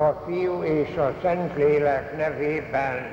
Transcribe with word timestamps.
A 0.00 0.22
Fiú 0.26 0.62
és 0.62 0.96
a 0.96 1.14
Szentlélek 1.22 2.16
nevében 2.16 3.10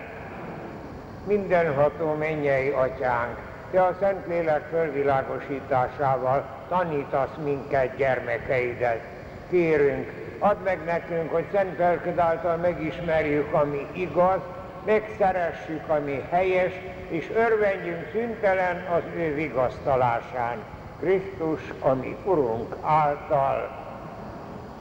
mindenható 1.24 2.14
mennyei 2.14 2.70
atyánk, 2.70 3.38
te 3.72 3.84
a 3.84 3.96
Szentlélek 4.00 4.68
fölvilágosításával 4.70 6.46
tanítasz 6.70 7.36
minket 7.44 7.96
gyermekeidet. 7.96 9.02
Kérünk, 9.50 10.12
add 10.40 10.58
meg 10.64 10.84
nekünk, 10.86 11.32
hogy 11.32 11.46
szent 11.52 11.78
lelked 11.78 12.20
által 12.20 12.56
megismerjük, 12.58 13.54
ami 13.54 13.88
igaz, 13.94 14.40
megszeressük, 14.86 15.88
ami 15.88 16.24
helyes, 16.30 16.74
és 17.10 17.32
örvendjünk 17.36 18.10
szüntelen 18.12 18.86
az 18.96 19.04
ő 19.16 19.34
vigasztalásán. 19.34 20.58
Krisztus, 21.00 21.74
ami 21.80 22.16
Urunk 22.24 22.76
által 22.82 23.87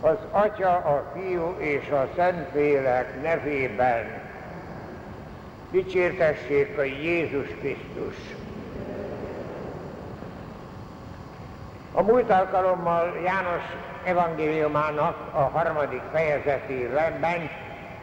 az 0.00 0.16
Atya, 0.30 0.74
a 0.74 1.12
Fiú 1.14 1.54
és 1.58 1.90
a 1.90 2.08
Szentlélek 2.16 3.22
nevében. 3.22 4.04
Dicsértessék 5.70 6.78
a 6.78 6.82
Jézus 6.82 7.46
Krisztus! 7.60 8.16
A 11.92 12.02
múlt 12.02 12.30
alkalommal 12.30 13.20
János 13.24 13.62
evangéliumának 14.04 15.16
a 15.34 15.40
harmadik 15.40 16.02
fejezetében 16.12 17.50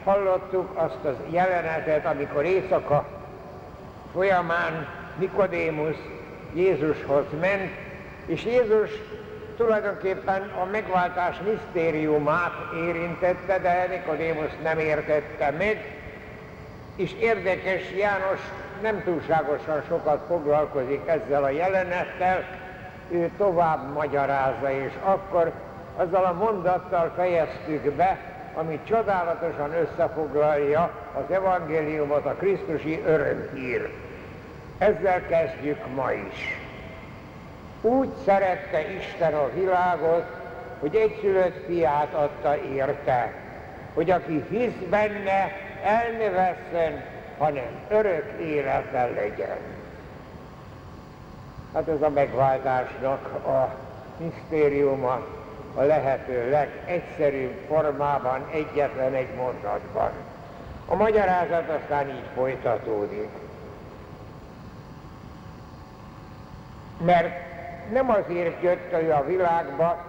hallottuk 0.04 0.70
azt 0.74 1.04
az 1.04 1.16
jelenetet, 1.30 2.06
amikor 2.06 2.46
éjszaka 2.46 3.06
folyamán 4.14 4.88
Nikodémus 5.18 5.96
Jézushoz 6.54 7.26
ment, 7.40 7.72
és 8.26 8.46
Jézus 8.46 8.90
tulajdonképpen 9.64 10.52
a 10.62 10.66
megváltás 10.66 11.36
misztériumát 11.46 12.54
érintette, 12.88 13.60
de 13.60 13.88
Nikodémus 13.90 14.52
nem 14.64 14.80
értette 14.80 15.52
meg, 15.52 15.96
és 16.96 17.14
érdekes, 17.14 17.82
János 17.98 18.40
nem 18.82 19.04
túlságosan 19.04 19.82
sokat 19.88 20.24
foglalkozik 20.28 21.08
ezzel 21.08 21.44
a 21.44 21.50
jelenettel, 21.50 22.44
ő 23.10 23.32
tovább 23.38 23.94
magyarázza, 23.94 24.72
és 24.72 24.92
akkor 25.04 25.52
azzal 25.96 26.26
a 26.26 26.34
mondattal 26.34 27.12
fejeztük 27.16 27.92
be, 27.92 28.20
ami 28.54 28.80
csodálatosan 28.84 29.72
összefoglalja 29.74 30.92
az 31.14 31.36
evangéliumot, 31.36 32.26
a 32.26 32.36
Krisztusi 32.36 33.02
örömhír. 33.06 33.90
Ezzel 34.78 35.22
kezdjük 35.28 35.80
ma 35.96 36.12
is. 36.12 36.63
Úgy 37.86 38.10
szerette 38.26 38.92
Isten 38.92 39.34
a 39.34 39.50
világot, 39.54 40.26
hogy 40.80 40.96
egyszülött 40.96 41.66
fiát 41.66 42.14
adta 42.14 42.58
érte, 42.58 43.34
hogy 43.94 44.12
aki 44.12 44.46
hisz 44.50 44.90
benne, 44.90 45.52
el 45.84 46.12
ne 46.18 46.30
vesszen, 46.30 47.04
hanem 47.38 47.68
örök 47.90 48.42
élete 48.42 49.06
legyen. 49.06 49.58
Hát 51.74 51.88
ez 51.88 52.02
a 52.02 52.10
megváltásnak 52.10 53.26
a 53.46 53.76
misztériuma 54.18 55.26
a 55.76 55.82
lehető 55.82 56.50
legegyszerűbb 56.50 57.66
formában, 57.68 58.50
egyetlen 58.52 59.14
egy 59.14 59.36
mondatban. 59.36 60.12
A 60.86 60.96
magyarázat 60.96 61.70
aztán 61.70 62.10
így 62.10 62.30
folytatódik. 62.36 63.30
Mert 67.06 67.53
nem 67.92 68.10
azért 68.10 68.62
jött 68.62 68.94
ő 69.04 69.12
a 69.12 69.26
világba, 69.26 70.06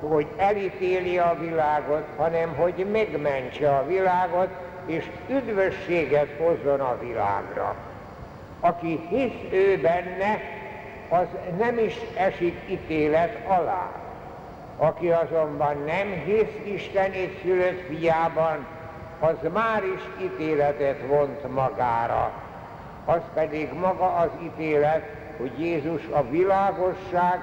hogy 0.00 0.26
elítéli 0.36 1.18
a 1.18 1.36
világot, 1.40 2.04
hanem 2.16 2.54
hogy 2.54 2.86
megmentse 2.92 3.76
a 3.76 3.86
világot, 3.86 4.48
és 4.86 5.10
üdvösséget 5.28 6.28
hozzon 6.38 6.80
a 6.80 6.98
világra. 7.00 7.74
Aki 8.60 9.00
hisz 9.08 9.52
ő 9.52 9.80
benne, 9.80 10.40
az 11.08 11.26
nem 11.58 11.78
is 11.78 11.96
esik 12.16 12.60
ítélet 12.68 13.38
alá. 13.46 13.90
Aki 14.76 15.10
azonban 15.10 15.76
nem 15.86 16.22
hisz 16.24 16.74
Isten 16.74 17.10
egy 17.10 17.38
szülött 17.42 17.80
fiában, 17.88 18.66
az 19.20 19.36
már 19.52 19.82
is 19.84 20.24
ítéletet 20.24 21.06
vont 21.06 21.54
magára. 21.54 22.32
Az 23.04 23.20
pedig 23.34 23.72
maga 23.72 24.14
az 24.14 24.30
ítélet, 24.42 25.02
hogy 25.36 25.60
Jézus 25.60 26.02
a 26.10 26.28
világosság, 26.30 27.40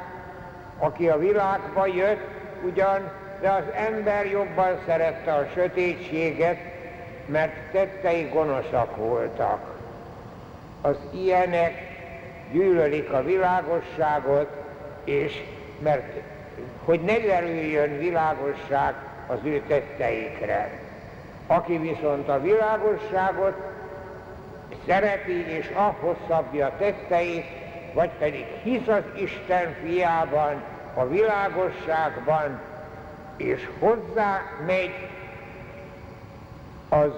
aki 0.77 1.09
a 1.09 1.17
világba 1.17 1.85
jött, 1.85 2.27
ugyan, 2.65 3.11
de 3.41 3.49
az 3.49 3.63
ember 3.75 4.25
jobban 4.25 4.79
szerette 4.85 5.33
a 5.33 5.47
sötétséget, 5.53 6.57
mert 7.25 7.53
tettei 7.71 8.29
gonoszak 8.33 8.95
voltak. 8.95 9.79
Az 10.81 10.95
ilyenek 11.13 11.73
gyűlölik 12.51 13.11
a 13.11 13.23
világosságot, 13.23 14.47
és 15.03 15.43
mert 15.79 16.13
hogy 16.85 17.01
ne 17.01 17.19
derüljön 17.19 17.97
világosság 17.97 18.93
az 19.27 19.37
ő 19.43 19.61
tetteikre. 19.67 20.69
Aki 21.47 21.77
viszont 21.77 22.29
a 22.29 22.41
világosságot 22.41 23.53
szereti 24.87 25.45
és 25.47 25.71
ahhoz 25.73 26.15
szabja 26.27 26.75
tetteit, 26.77 27.45
vagy 27.93 28.09
pedig 28.19 28.45
hisz 28.63 28.87
az 28.87 29.03
Isten 29.15 29.75
fiában, 29.83 30.63
a 30.93 31.07
világosságban, 31.07 32.59
és 33.37 33.69
hozzá 33.79 34.41
megy, 34.65 35.09
az 36.89 37.11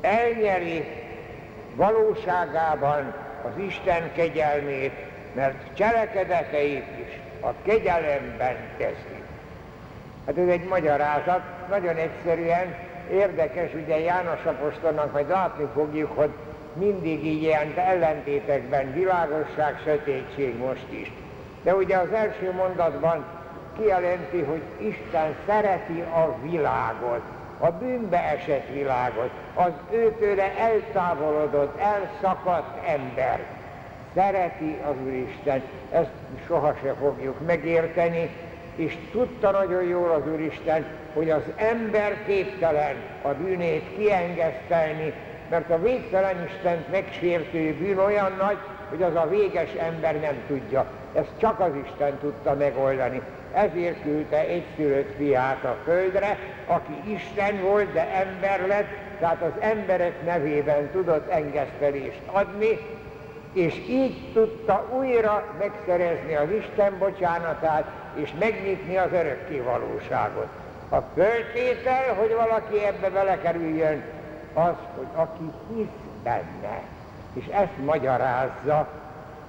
elnyeri 0.00 0.84
valóságában 1.74 3.14
az 3.42 3.62
Isten 3.62 4.12
kegyelmét, 4.12 4.92
mert 5.34 5.74
cselekedeteit 5.74 6.86
is 7.06 7.20
a 7.40 7.48
kegyelemben 7.62 8.56
teszi. 8.76 9.22
Hát 10.26 10.38
ez 10.38 10.48
egy 10.48 10.64
magyarázat, 10.64 11.68
nagyon 11.68 11.96
egyszerűen 11.96 12.74
érdekes, 13.10 13.74
ugye 13.74 13.98
János 13.98 14.44
Apostolnak 14.44 15.12
majd 15.12 15.28
látni 15.28 15.68
fogjuk, 15.74 16.16
hogy 16.16 16.30
mindig 16.78 17.24
ilyen 17.24 17.72
ellentétekben 17.76 18.92
világosság, 18.92 19.80
sötétség 19.84 20.58
most 20.58 20.86
is. 20.90 21.12
De 21.62 21.74
ugye 21.74 21.96
az 21.96 22.12
első 22.12 22.52
mondatban 22.52 23.24
kijelenti, 23.78 24.40
hogy 24.40 24.62
Isten 24.78 25.34
szereti 25.46 26.00
a 26.00 26.36
világot, 26.42 27.22
a 27.58 27.70
bűnbe 27.70 28.18
esett 28.18 28.68
világot, 28.72 29.30
az 29.54 29.72
őtőre 29.90 30.52
eltávolodott, 30.58 31.80
elszakadt 31.80 32.86
ember. 32.88 33.40
Szereti 34.14 34.78
az 34.84 34.94
Úristen, 35.06 35.62
ezt 35.92 36.10
sohasem 36.46 36.94
fogjuk 37.00 37.46
megérteni, 37.46 38.30
és 38.76 38.96
tudta 39.12 39.50
nagyon 39.50 39.82
jól 39.82 40.10
az 40.10 40.32
Úristen, 40.32 40.84
hogy 41.14 41.30
az 41.30 41.42
ember 41.56 42.16
képtelen 42.26 42.94
a 43.22 43.28
bűnét 43.28 43.84
kiengesztelni, 43.96 45.12
mert 45.50 45.70
a 45.70 45.82
végtelen 45.82 46.44
Istent 46.44 46.90
megsértő 46.90 47.74
bűn 47.74 47.98
olyan 47.98 48.32
nagy, 48.38 48.56
hogy 48.88 49.02
az 49.02 49.14
a 49.14 49.28
véges 49.28 49.70
ember 49.72 50.20
nem 50.20 50.36
tudja. 50.46 50.86
Ezt 51.14 51.32
csak 51.40 51.60
az 51.60 51.70
Isten 51.84 52.18
tudta 52.18 52.54
megoldani. 52.54 53.22
Ezért 53.52 54.02
küldte 54.02 54.38
egyszülött 54.38 55.16
fiát 55.16 55.64
a 55.64 55.76
földre, 55.84 56.38
aki 56.66 57.12
Isten 57.12 57.60
volt, 57.60 57.92
de 57.92 58.08
ember 58.14 58.66
lett, 58.66 58.88
tehát 59.20 59.42
az 59.42 59.60
emberek 59.60 60.24
nevében 60.24 60.90
tudott 60.90 61.30
engesztelést 61.30 62.20
adni, 62.26 62.78
és 63.52 63.74
így 63.88 64.32
tudta 64.32 64.88
újra 64.98 65.44
megszerezni 65.58 66.34
az 66.34 66.48
Isten 66.50 66.98
bocsánatát, 66.98 67.84
és 68.14 68.32
megnyitni 68.38 68.96
az 68.96 69.12
örökké 69.12 69.58
valóságot. 69.58 70.48
A 70.88 70.96
föltétel, 71.14 72.14
hogy 72.18 72.34
valaki 72.34 72.84
ebbe 72.84 73.10
belekerüljön, 73.10 74.02
az, 74.56 74.74
hogy 74.96 75.06
aki 75.14 75.50
hisz 75.74 75.86
benne, 76.22 76.82
és 77.32 77.46
ezt 77.46 77.84
magyarázza 77.84 78.88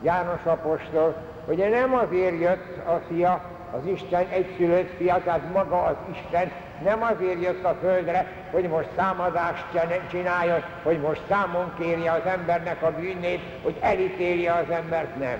János 0.01 0.43
Apostol, 0.43 1.15
hogy 1.45 1.57
nem 1.69 1.95
azért 1.95 2.39
jött 2.39 2.77
a 2.85 3.01
fia, 3.07 3.41
az 3.71 3.85
Isten 3.85 4.27
egyszülött 4.27 4.95
fia, 4.97 5.21
tehát 5.23 5.53
maga 5.53 5.83
az 5.83 5.95
Isten 6.11 6.51
nem 6.83 7.03
azért 7.03 7.41
jött 7.41 7.63
a 7.63 7.75
földre, 7.81 8.27
hogy 8.51 8.67
most 8.69 8.87
számadást 8.95 9.65
csináljon, 10.09 10.63
hogy 10.83 10.99
most 10.99 11.21
számon 11.29 11.71
kérje 11.79 12.11
az 12.11 12.25
embernek 12.25 12.83
a 12.83 12.91
bűnét, 12.91 13.41
hogy 13.63 13.77
elítélje 13.79 14.53
az 14.53 14.69
embert, 14.69 15.19
nem, 15.19 15.37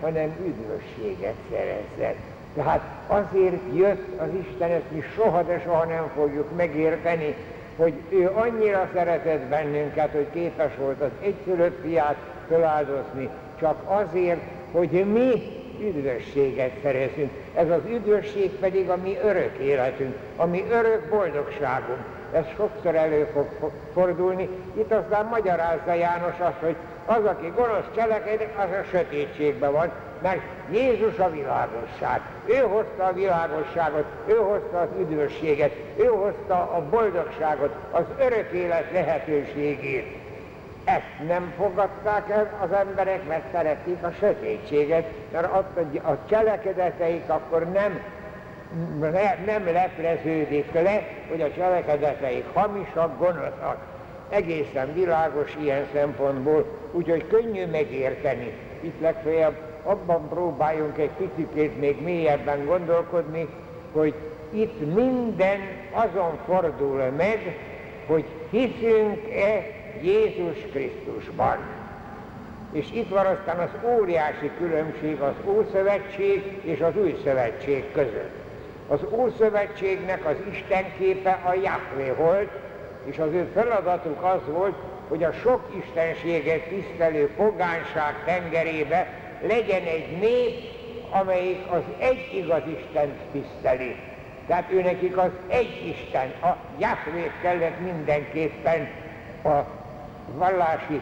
hanem 0.00 0.36
üdvösséget 0.46 1.34
szerezzen. 1.50 2.14
Tehát 2.54 2.80
azért 3.06 3.60
jött 3.74 4.20
az 4.20 4.28
Isten, 4.48 4.70
ezt 4.70 4.90
mi 4.90 5.02
soha, 5.14 5.42
de 5.42 5.60
soha 5.64 5.84
nem 5.84 6.10
fogjuk 6.14 6.56
megérteni, 6.56 7.36
hogy 7.76 7.94
ő 8.08 8.30
annyira 8.34 8.88
szeretett 8.94 9.42
bennünket, 9.42 10.10
hogy 10.10 10.26
képes 10.32 10.72
volt 10.78 11.00
az 11.00 11.10
egyszülött 11.22 11.80
fiát 11.82 12.16
feláldozni, 12.48 13.28
csak 13.58 13.76
azért, 13.84 14.40
hogy 14.72 14.90
mi 14.90 15.42
üdvösséget 15.80 16.72
szerezünk. 16.82 17.30
Ez 17.54 17.70
az 17.70 17.80
üdvösség 17.88 18.50
pedig 18.50 18.88
a 18.88 18.96
mi 18.96 19.16
örök 19.24 19.58
életünk, 19.58 20.16
a 20.36 20.46
mi 20.46 20.64
örök 20.70 21.08
boldogságunk. 21.08 21.98
Ez 22.32 22.44
sokszor 22.56 22.94
elő 22.94 23.28
fog 23.32 23.70
fordulni. 23.92 24.48
Itt 24.78 24.92
aztán 24.92 25.26
magyarázza 25.26 25.94
János 25.94 26.38
azt, 26.38 26.60
hogy 26.60 26.76
az, 27.06 27.24
aki 27.24 27.52
gonosz 27.56 27.86
cselekedik, 27.96 28.48
az 28.56 28.70
a 28.70 28.84
sötétségben 28.90 29.72
van, 29.72 29.92
mert 30.22 30.40
Jézus 30.70 31.18
a 31.18 31.30
világosság. 31.30 32.20
Ő 32.46 32.56
hozta 32.56 33.04
a 33.04 33.12
világosságot, 33.12 34.04
ő 34.26 34.34
hozta 34.34 34.80
az 34.80 34.88
üdvösséget, 34.98 35.72
ő 35.96 36.04
hozta 36.04 36.54
a 36.54 36.84
boldogságot, 36.90 37.74
az 37.90 38.04
örök 38.18 38.50
élet 38.52 38.92
lehetőségét. 38.92 40.24
Ezt 40.84 41.28
nem 41.28 41.52
fogadták 41.56 42.30
el 42.30 42.58
az 42.62 42.72
emberek, 42.72 43.28
mert 43.28 43.52
szeretik 43.52 44.02
a 44.02 44.10
sötétséget, 44.18 45.04
mert 45.32 45.52
a 46.02 46.18
cselekedeteik 46.28 47.28
akkor 47.28 47.64
nem, 47.72 48.00
nem 49.46 49.64
lepleződik 49.72 50.72
le, 50.72 51.02
hogy 51.28 51.40
a 51.40 51.52
cselekedeteik 51.52 52.44
hamisak, 52.52 53.18
gonoszak. 53.18 53.76
Egészen 54.28 54.94
világos 54.94 55.56
ilyen 55.60 55.86
szempontból, 55.92 56.66
úgyhogy 56.92 57.26
könnyű 57.26 57.66
megérteni. 57.66 58.52
Itt 58.80 59.00
legfeljebb 59.00 59.54
abban 59.86 60.28
próbáljunk 60.28 60.98
egy 60.98 61.10
picit 61.10 61.80
még 61.80 62.02
mélyebben 62.02 62.64
gondolkodni, 62.64 63.48
hogy 63.92 64.14
itt 64.50 64.94
minden 64.94 65.58
azon 65.92 66.38
fordul 66.46 67.02
meg, 67.16 67.58
hogy 68.06 68.24
hiszünk-e 68.50 69.64
Jézus 70.02 70.56
Krisztusban. 70.72 71.56
És 72.72 72.92
itt 72.92 73.08
van 73.08 73.26
aztán 73.26 73.58
az 73.58 73.90
óriási 73.98 74.50
különbség 74.58 75.20
az 75.20 75.34
Ószövetség 75.44 76.60
és 76.62 76.80
az 76.80 76.96
Új 76.96 77.20
Szövetség 77.24 77.92
között. 77.92 78.34
Az 78.88 79.00
Ószövetségnek 79.10 80.26
az 80.26 80.36
Isten 80.50 80.84
képe 80.98 81.40
a 81.44 81.52
Jahvé 81.54 82.12
volt, 82.16 82.50
és 83.04 83.18
az 83.18 83.32
ő 83.32 83.50
feladatuk 83.54 84.22
az 84.22 84.40
volt, 84.52 84.74
hogy 85.08 85.24
a 85.24 85.32
sok 85.32 85.60
istenséget 85.84 86.62
tisztelő 86.68 87.30
pogánság 87.36 88.14
tengerébe 88.24 89.25
legyen 89.40 89.82
egy 89.82 90.18
nép, 90.20 90.54
amelyik 91.10 91.70
az 91.70 91.82
egy 91.98 92.30
igaz 92.34 92.62
Istent 92.66 93.14
tiszteli. 93.32 93.96
Tehát 94.46 94.72
ő 94.72 94.82
nekik 94.82 95.16
az 95.16 95.30
egy 95.48 95.94
Isten, 95.96 96.32
a 96.42 96.56
Jahvét 96.78 97.32
kellett 97.42 97.80
mindenképpen 97.80 98.88
a 99.44 99.60
vallási 100.34 101.00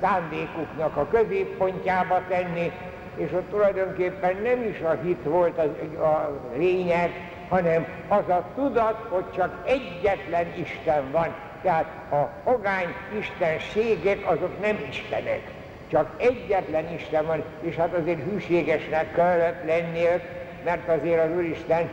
szándékuknak 0.00 0.96
a 0.96 1.08
középpontjába 1.08 2.22
tenni, 2.28 2.72
és 3.16 3.32
ott 3.32 3.50
tulajdonképpen 3.50 4.36
nem 4.42 4.62
is 4.62 4.80
a 4.80 4.98
hit 5.02 5.22
volt 5.22 5.58
a, 5.58 5.62
a 6.04 6.40
lényeg, 6.56 7.10
hanem 7.48 7.86
az 8.08 8.28
a 8.28 8.44
tudat, 8.54 9.06
hogy 9.08 9.24
csak 9.36 9.62
egyetlen 9.66 10.46
Isten 10.56 11.10
van. 11.10 11.34
Tehát 11.62 11.86
a 12.10 12.50
pogány 12.50 12.94
istenségek 13.18 14.30
azok 14.30 14.60
nem 14.60 14.78
istenek, 14.88 15.40
csak 15.90 16.10
egyetlen 16.16 16.94
Isten 16.94 17.26
van, 17.26 17.42
és 17.60 17.74
hát 17.76 17.94
azért 17.94 18.30
hűségesnek 18.30 19.14
kellett 19.14 19.64
lennie, 19.66 20.20
mert 20.64 20.88
azért 20.88 21.24
az 21.24 21.36
Úristen 21.36 21.88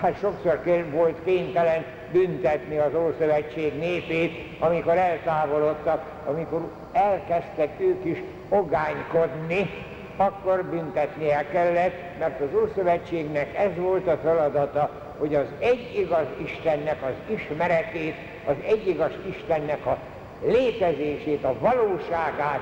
hát 0.00 0.18
sokszor 0.18 0.62
volt 0.90 1.16
kénytelen 1.24 1.84
büntetni 2.12 2.78
az 2.78 2.94
Ószövetség 2.94 3.78
népét, 3.78 4.32
amikor 4.58 4.96
eltávolodtak, 4.96 6.04
amikor 6.26 6.70
elkezdtek 6.92 7.80
ők 7.80 8.04
is 8.04 8.22
ogánykodni, 8.48 9.70
akkor 10.16 10.64
büntetnie 10.64 11.46
kellett, 11.52 12.18
mert 12.18 12.40
az 12.40 12.60
Ószövetségnek 12.62 13.56
ez 13.56 13.70
volt 13.76 14.06
a 14.06 14.18
feladata, 14.22 14.90
hogy 15.18 15.34
az 15.34 15.46
egy 15.58 15.94
igaz 15.96 16.26
Istennek 16.44 17.02
az 17.02 17.34
ismeretét, 17.34 18.14
az 18.46 18.54
egy 18.66 18.88
igaz 18.88 19.12
Istennek 19.28 19.86
a 19.86 19.98
létezését, 20.44 21.44
a 21.44 21.54
valóságát 21.60 22.60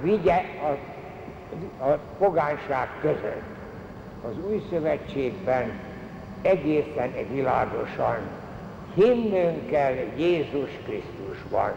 vigye 0.00 0.44
a, 0.62 0.76
a 1.84 1.98
pogánság 2.18 2.88
között. 3.00 3.54
Az 4.28 4.44
új 4.48 4.62
szövetségben 4.70 5.72
egészen 6.42 7.12
világosan 7.32 8.18
hinnünk 8.94 9.70
kell 9.70 9.94
Jézus 10.16 10.70
Krisztusban. 10.84 11.72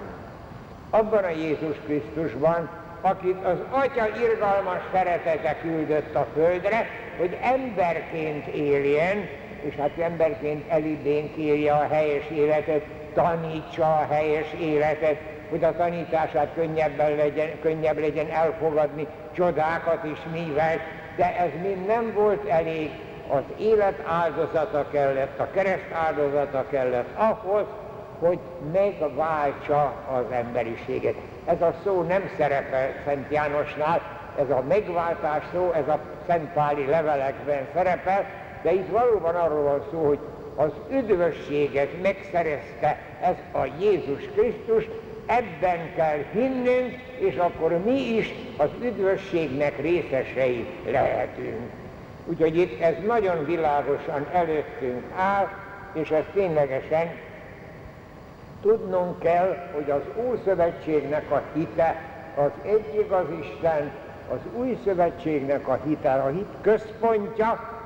Abban 0.90 1.24
a 1.24 1.30
Jézus 1.30 1.76
Krisztusban, 1.86 2.70
akit 3.02 3.46
az 3.46 3.58
Atya 3.70 4.08
irgalmas 4.22 4.80
szeretete 4.94 5.58
küldött 5.62 6.16
a 6.16 6.28
földre, 6.34 6.88
hogy 7.18 7.38
emberként 7.42 8.48
éljen, 8.48 9.28
és 9.62 9.76
hát 9.76 9.98
emberként 9.98 10.70
elidénkélje 10.70 11.74
a 11.74 11.88
helyes 11.90 12.30
életet, 12.30 12.84
tanítsa 13.14 13.98
a 13.98 14.08
helyes 14.10 14.54
életet, 14.60 15.18
hogy 15.50 15.64
a 15.64 15.76
tanítását 15.76 16.48
könnyebben 16.56 17.16
legyen, 17.16 17.60
könnyebb 17.62 18.00
legyen 18.00 18.30
elfogadni, 18.30 19.08
csodákat 19.32 20.04
is 20.04 20.20
művelt, 20.32 20.82
de 21.16 21.38
ez 21.38 21.50
mind 21.62 21.86
nem 21.86 22.14
volt 22.14 22.48
elég, 22.48 22.92
az 23.28 23.44
élet 23.58 24.04
áldozata 24.06 24.86
kellett, 24.92 25.40
a 25.40 25.50
kereszt 25.52 25.92
áldozata 25.94 26.66
kellett 26.70 27.18
ahhoz, 27.18 27.66
hogy 28.20 28.40
megváltsa 28.72 29.94
az 30.12 30.32
emberiséget. 30.32 31.16
Ez 31.46 31.62
a 31.62 31.74
szó 31.84 32.02
nem 32.02 32.30
szerepel 32.38 32.90
Szent 33.06 33.32
Jánosnál, 33.32 34.02
ez 34.40 34.50
a 34.50 34.64
megváltás 34.68 35.44
szó, 35.54 35.72
ez 35.72 35.88
a 35.88 36.00
Szentpáli 36.28 36.86
levelekben 36.86 37.68
szerepel, 37.74 38.26
de 38.62 38.74
itt 38.74 38.90
valóban 38.92 39.36
arról 39.36 39.64
van 39.64 39.84
szó, 39.92 40.08
hogy 40.08 40.20
az 40.56 40.72
üdvösséget 40.92 42.02
megszerezte 42.02 42.98
ez 43.22 43.36
a 43.52 43.66
Jézus 43.80 44.24
Krisztus, 44.36 44.88
ebben 45.30 45.94
kell 45.96 46.20
hinnünk, 46.32 46.92
és 47.20 47.36
akkor 47.36 47.78
mi 47.84 48.00
is 48.00 48.34
az 48.58 48.70
üdvösségnek 48.82 49.82
részesei 49.82 50.66
lehetünk. 50.86 51.72
Úgyhogy 52.26 52.58
itt 52.58 52.82
ez 52.82 52.96
nagyon 53.06 53.46
világosan 53.46 54.28
előttünk 54.34 55.04
áll, 55.16 55.48
és 55.94 56.10
ez 56.10 56.24
ténylegesen 56.34 57.08
tudnunk 58.62 59.20
kell, 59.20 59.70
hogy 59.74 59.92
az 59.92 60.02
Ószövetségnek 60.26 61.32
a 61.32 61.42
hite 61.54 62.02
az 62.36 62.52
egy 62.62 63.00
igaz 63.06 63.26
Isten, 63.42 63.92
az 64.32 64.60
új 64.60 64.78
szövetségnek 64.84 65.68
a 65.68 65.80
hite, 65.86 66.14
a 66.14 66.28
hit 66.28 66.54
központja, 66.62 67.78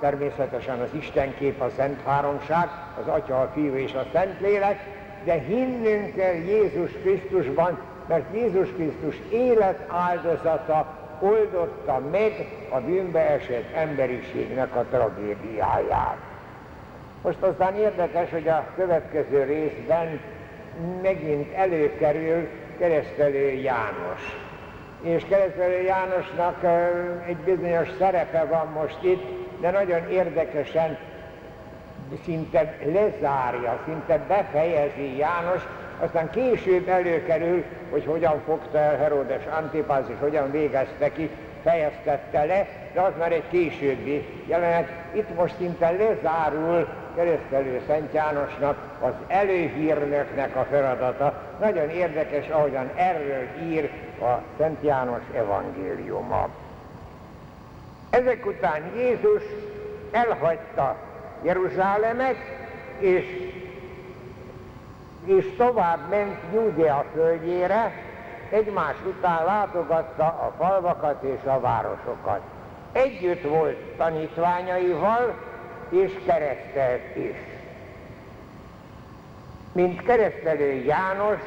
természetesen 0.00 0.80
az 0.80 0.88
Isten 0.92 1.34
kép, 1.34 1.60
a 1.60 1.70
Szent 1.76 2.02
Háromság, 2.04 2.68
az 3.00 3.06
Atya, 3.06 3.40
a 3.40 3.50
Fiú 3.54 3.74
és 3.74 3.94
a 3.94 4.06
Szentlélek, 4.12 4.99
de 5.24 5.32
hinnünk 5.32 6.14
kell 6.14 6.34
Jézus 6.34 6.90
Krisztusban, 7.02 7.78
mert 8.08 8.34
Jézus 8.34 8.68
Krisztus 8.68 9.16
élet 9.30 9.84
áldozata 9.88 10.98
oldotta 11.20 12.02
meg 12.10 12.32
a 12.68 12.80
bűnbe 12.80 13.20
esett 13.20 13.74
emberiségnek 13.74 14.76
a 14.76 14.84
tragédiáját. 14.90 16.16
Most 17.22 17.42
aztán 17.42 17.74
érdekes, 17.74 18.30
hogy 18.30 18.48
a 18.48 18.66
következő 18.76 19.42
részben 19.44 20.20
megint 21.02 21.54
előkerül 21.54 22.48
keresztelő 22.78 23.48
János. 23.48 24.48
És 25.02 25.24
keresztelő 25.28 25.82
Jánosnak 25.82 26.64
egy 27.26 27.36
bizonyos 27.36 27.88
szerepe 27.98 28.44
van 28.44 28.66
most 28.66 28.98
itt, 29.00 29.22
de 29.60 29.70
nagyon 29.70 30.10
érdekesen 30.10 30.98
szinte 32.24 32.76
lezárja, 32.84 33.78
szinte 33.84 34.18
befejezi 34.28 35.16
János, 35.16 35.62
aztán 36.00 36.30
később 36.30 36.88
előkerül, 36.88 37.64
hogy 37.90 38.04
hogyan 38.04 38.40
fogta 38.46 38.78
el 38.78 38.96
Herodes 38.96 39.46
Antipáz, 39.58 40.04
és 40.08 40.16
hogyan 40.20 40.50
végezte 40.50 41.12
ki, 41.12 41.30
fejeztette 41.62 42.44
le, 42.44 42.66
de 42.92 43.00
az 43.00 43.12
már 43.18 43.32
egy 43.32 43.48
későbbi 43.50 44.26
jelenet. 44.46 44.88
Itt 45.12 45.36
most 45.36 45.54
szinte 45.58 45.90
lezárul 45.90 46.88
keresztelő 47.14 47.80
Szent 47.86 48.14
Jánosnak 48.14 48.76
az 49.00 49.12
előhírnöknek 49.26 50.56
a 50.56 50.66
feladata. 50.70 51.42
Nagyon 51.60 51.90
érdekes, 51.90 52.48
ahogyan 52.48 52.90
erről 52.94 53.46
ír 53.68 53.90
a 54.20 54.42
Szent 54.58 54.82
János 54.82 55.22
evangéliuma. 55.34 56.48
Ezek 58.10 58.46
után 58.46 58.82
Jézus 58.96 59.42
elhagyta 60.10 60.96
Jeruzsálemet, 61.42 62.36
és, 62.98 63.24
és 65.24 65.46
tovább 65.56 66.08
ment 66.10 66.38
Júdea 66.52 67.04
földjére, 67.12 67.92
egymás 68.50 68.96
után 69.06 69.44
látogatta 69.44 70.24
a 70.24 70.54
falvakat 70.58 71.22
és 71.22 71.44
a 71.44 71.60
városokat. 71.60 72.40
Együtt 72.92 73.42
volt 73.42 73.76
tanítványaival, 73.96 75.34
és 75.88 76.12
keresztelt 76.26 77.16
is. 77.16 77.36
Mint 79.72 80.02
keresztelő 80.02 80.72
János, 80.72 81.40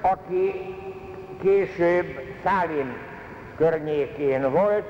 aki 0.00 0.74
később 1.42 2.20
Szálim 2.44 2.96
környékén 3.56 4.50
volt, 4.50 4.84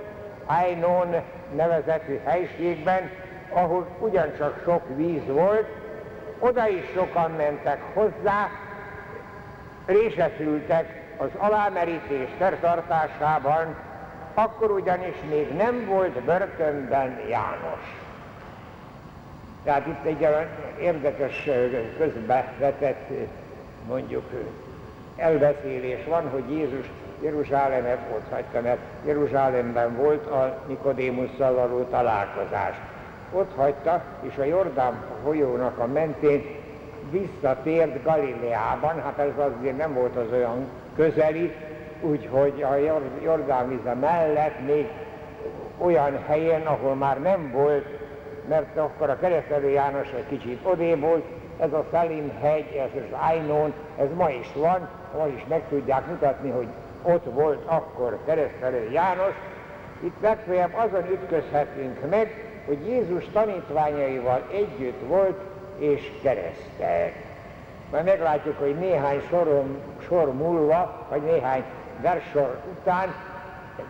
Ainon 0.47 1.14
nevezetű 1.54 2.21
helységben, 2.25 3.11
ahol 3.52 3.87
ugyancsak 3.99 4.62
sok 4.64 4.82
víz 4.97 5.26
volt, 5.26 5.66
oda 6.38 6.68
is 6.68 6.85
sokan 6.94 7.30
mentek 7.30 7.80
hozzá, 7.94 8.49
részesültek 9.87 11.02
az 11.16 11.28
alámerítés 11.38 12.28
szertartásában, 12.38 13.76
akkor 14.35 14.71
ugyanis 14.71 15.16
még 15.28 15.56
nem 15.56 15.87
volt 15.87 16.21
börtönben 16.21 17.21
János. 17.28 18.00
Tehát 19.64 19.87
itt 19.87 20.04
egy 20.04 20.26
érdekes 20.80 21.49
közbevetett 21.99 23.09
mondjuk 23.88 24.25
elbeszélés 25.16 26.04
van, 26.04 26.28
hogy 26.30 26.50
Jézus 26.50 26.90
Jeruzsálemet 27.21 27.99
ott 28.12 28.30
hagyta, 28.30 28.61
mert 28.61 28.80
Jeruzsálemben 29.04 29.97
volt 29.97 30.26
a 30.26 30.62
Nikodémusszal 30.66 31.54
való 31.54 31.82
találkozás. 31.82 32.75
Ott 33.32 33.54
hagyta, 33.56 34.02
és 34.20 34.38
a 34.38 34.44
Jordán 34.44 35.04
folyónak 35.24 35.78
a 35.78 35.86
mentén 35.86 36.42
visszatért 37.10 38.02
Galileában, 38.02 39.02
hát 39.02 39.18
ez 39.18 39.52
azért 39.52 39.76
nem 39.76 39.94
volt 39.94 40.16
az 40.16 40.32
olyan 40.32 40.66
közeli, 40.96 41.54
úgyhogy 42.00 42.62
a 42.62 42.76
Jordán 43.22 43.68
vize 43.68 43.94
mellett 43.94 44.66
még 44.66 44.88
olyan 45.78 46.18
helyen, 46.26 46.66
ahol 46.66 46.94
már 46.94 47.20
nem 47.20 47.50
volt, 47.52 47.86
mert 48.48 48.76
akkor 48.76 49.10
a 49.10 49.18
keresztelő 49.18 49.68
János 49.68 50.08
egy 50.16 50.26
kicsit 50.28 50.60
odé 50.62 50.94
volt, 50.94 51.24
ez 51.58 51.72
a 51.72 51.84
Szalim 51.92 52.32
hegy, 52.40 52.74
ez 52.74 53.02
az 53.02 53.18
Ainon, 53.30 53.72
ez 53.98 54.08
ma 54.16 54.30
is 54.30 54.52
van, 54.54 54.88
ma 55.18 55.26
is 55.26 55.44
meg 55.48 55.62
tudják 55.68 56.06
mutatni, 56.06 56.50
hogy 56.50 56.66
ott 57.02 57.24
volt 57.24 57.62
akkor 57.66 58.18
keresztelő 58.26 58.90
János. 58.90 59.34
Itt 60.00 60.20
legfeljebb 60.20 60.74
azon 60.74 61.10
ütközhetünk 61.10 62.10
meg, 62.10 62.51
hogy 62.66 62.87
Jézus 62.87 63.25
tanítványaival 63.33 64.42
együtt 64.52 65.07
volt 65.07 65.40
és 65.78 66.11
keresztelt. 66.23 67.14
Majd 67.90 68.04
meglátjuk, 68.04 68.59
hogy 68.59 68.78
néhány 68.78 69.23
sorom, 69.28 69.76
sor 70.07 70.33
múlva, 70.33 71.07
vagy 71.11 71.23
néhány 71.23 71.62
versor 72.00 72.61
után 72.78 73.14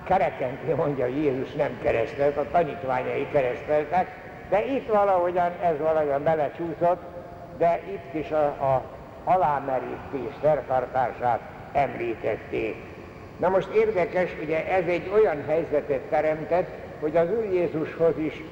kerekentő 0.04 0.74
mondja, 0.74 1.04
hogy 1.04 1.16
Jézus 1.16 1.52
nem 1.52 1.78
keresztelt, 1.82 2.36
a 2.36 2.46
tanítványai 2.50 3.28
kereszteltek, 3.32 4.08
de 4.48 4.64
itt 4.64 4.88
valahogyan 4.88 5.50
ez 5.62 5.78
valahogyan 5.78 6.22
belecsúszott, 6.22 7.02
de 7.58 7.80
itt 7.92 8.24
is 8.24 8.30
a, 8.30 8.44
a 8.44 8.82
alámerítés 9.24 10.34
szertartását 10.42 11.40
említették. 11.72 12.76
Na 13.36 13.48
most 13.48 13.68
érdekes, 13.74 14.30
ugye 14.42 14.66
ez 14.66 14.84
egy 14.86 15.10
olyan 15.14 15.44
helyzetet 15.46 16.00
teremtett, 16.00 16.68
hogy 17.00 17.16
az 17.16 17.28
Úr 17.30 17.44
Jézushoz 17.52 18.18
is 18.18 18.42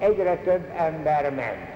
egyre 0.00 0.36
több 0.36 0.70
ember 0.76 1.22
ment. 1.22 1.68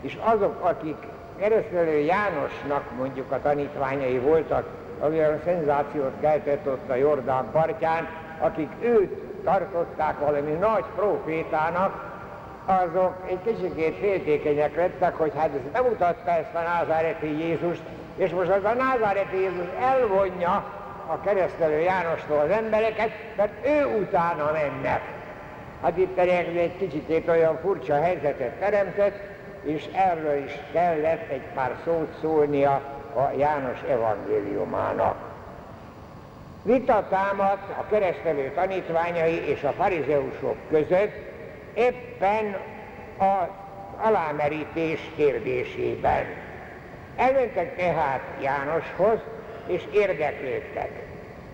És 0.00 0.18
azok, 0.20 0.64
akik 0.64 0.96
keresztelő 1.38 1.98
Jánosnak 1.98 2.96
mondjuk 2.96 3.32
a 3.32 3.40
tanítványai 3.42 4.18
voltak, 4.18 4.66
ami 5.00 5.20
a 5.20 5.40
szenzációt 5.44 6.12
keltett 6.20 6.66
ott 6.66 6.90
a 6.90 6.94
Jordán 6.94 7.48
partján, 7.52 8.08
akik 8.38 8.70
őt 8.80 9.12
tartották 9.44 10.18
valami 10.18 10.50
nagy 10.50 10.84
profétának, 10.96 12.14
azok 12.66 13.14
egy 13.28 13.38
kicsikét 13.44 13.96
féltékenyek 13.96 14.76
lettek, 14.76 15.16
hogy 15.16 15.32
hát 15.36 15.50
ez 15.54 15.72
bemutatta 15.72 16.30
ezt 16.30 16.54
a 16.54 16.60
názáreti 16.60 17.38
Jézust, 17.38 17.82
és 18.16 18.30
most 18.30 18.50
az 18.50 18.64
a 18.64 18.72
názáreti 18.72 19.36
Jézus 19.36 19.66
elvonja 19.80 20.64
a 21.06 21.20
keresztelő 21.20 21.80
Jánostól 21.80 22.38
az 22.38 22.50
embereket, 22.50 23.10
mert 23.36 23.66
ő 23.66 23.86
utána 24.00 24.50
mennek. 24.52 25.15
Hát 25.82 25.98
itt 25.98 26.18
egy 26.18 26.76
kicsit 26.76 27.28
olyan 27.28 27.58
furcsa 27.60 28.00
helyzetet 28.00 28.52
teremtett, 28.52 29.18
és 29.62 29.88
erről 29.92 30.44
is 30.44 30.52
kellett 30.72 31.30
egy 31.30 31.44
pár 31.54 31.76
szót 31.84 32.08
szólnia 32.20 32.72
a 33.14 33.30
János 33.38 33.78
evangéliumának. 33.90 35.16
Vita 36.62 37.06
támad 37.10 37.58
a 37.78 37.86
keresztelő 37.90 38.52
tanítványai 38.54 39.48
és 39.48 39.62
a 39.62 39.72
farizeusok 39.72 40.56
között 40.70 41.14
éppen 41.74 42.56
az 43.18 43.48
alámerítés 44.02 45.10
kérdésében. 45.16 46.24
Elmentek 47.16 47.76
tehát 47.76 48.20
Jánoshoz, 48.42 49.18
és 49.66 49.82
érdeklődtek. 49.92 50.90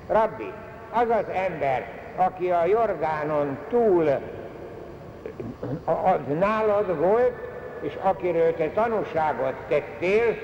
Rabbi, 0.09 0.53
az 0.91 1.09
az 1.09 1.29
ember, 1.35 1.87
aki 2.17 2.51
a 2.51 2.65
Jordánon 2.65 3.59
túl 3.69 4.09
az 5.85 6.39
nálad 6.39 6.99
volt, 6.99 7.33
és 7.81 7.99
akiről 8.03 8.55
te 8.55 8.69
tanúságot 8.69 9.55
tettél, 9.69 10.37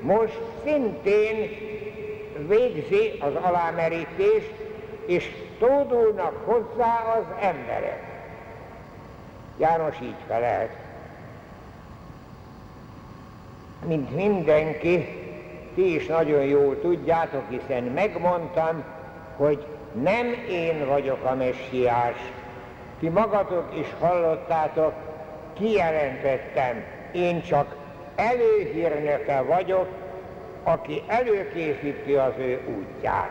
most 0.00 0.40
szintén 0.64 1.50
végzi 2.48 3.18
az 3.20 3.34
alámerítést, 3.42 4.52
és 5.06 5.30
tódulnak 5.58 6.44
hozzá 6.44 7.16
az 7.18 7.24
emberek. 7.40 8.02
János 9.58 9.96
így 10.02 10.16
felelt. 10.26 10.72
Mint 13.86 14.14
mindenki, 14.14 15.08
ti 15.74 15.94
is 15.94 16.06
nagyon 16.06 16.42
jól 16.42 16.80
tudjátok, 16.80 17.42
hiszen 17.48 17.82
megmondtam, 17.82 18.84
hogy 19.36 19.66
nem 19.92 20.26
én 20.48 20.86
vagyok 20.86 21.24
a 21.24 21.34
messiás. 21.34 22.16
Ti 23.00 23.08
magatok 23.08 23.68
is 23.80 23.86
hallottátok, 24.00 24.92
kijelentettem, 25.52 26.84
én 27.12 27.42
csak 27.42 27.76
előhírnöke 28.16 29.40
vagyok, 29.40 29.86
aki 30.62 31.02
előkészíti 31.06 32.14
az 32.14 32.32
ő 32.38 32.60
útját. 32.78 33.30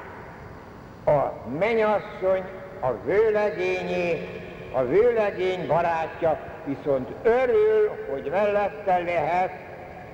A 1.06 1.50
menyasszony, 1.60 2.44
a 2.80 2.92
vőlegényé, 3.06 4.28
a 4.74 4.82
vőlegény 4.82 5.68
barátja 5.68 6.40
viszont 6.66 7.10
örül, 7.24 7.92
hogy 8.12 8.30
mellette 8.32 8.98
lehet, 8.98 9.52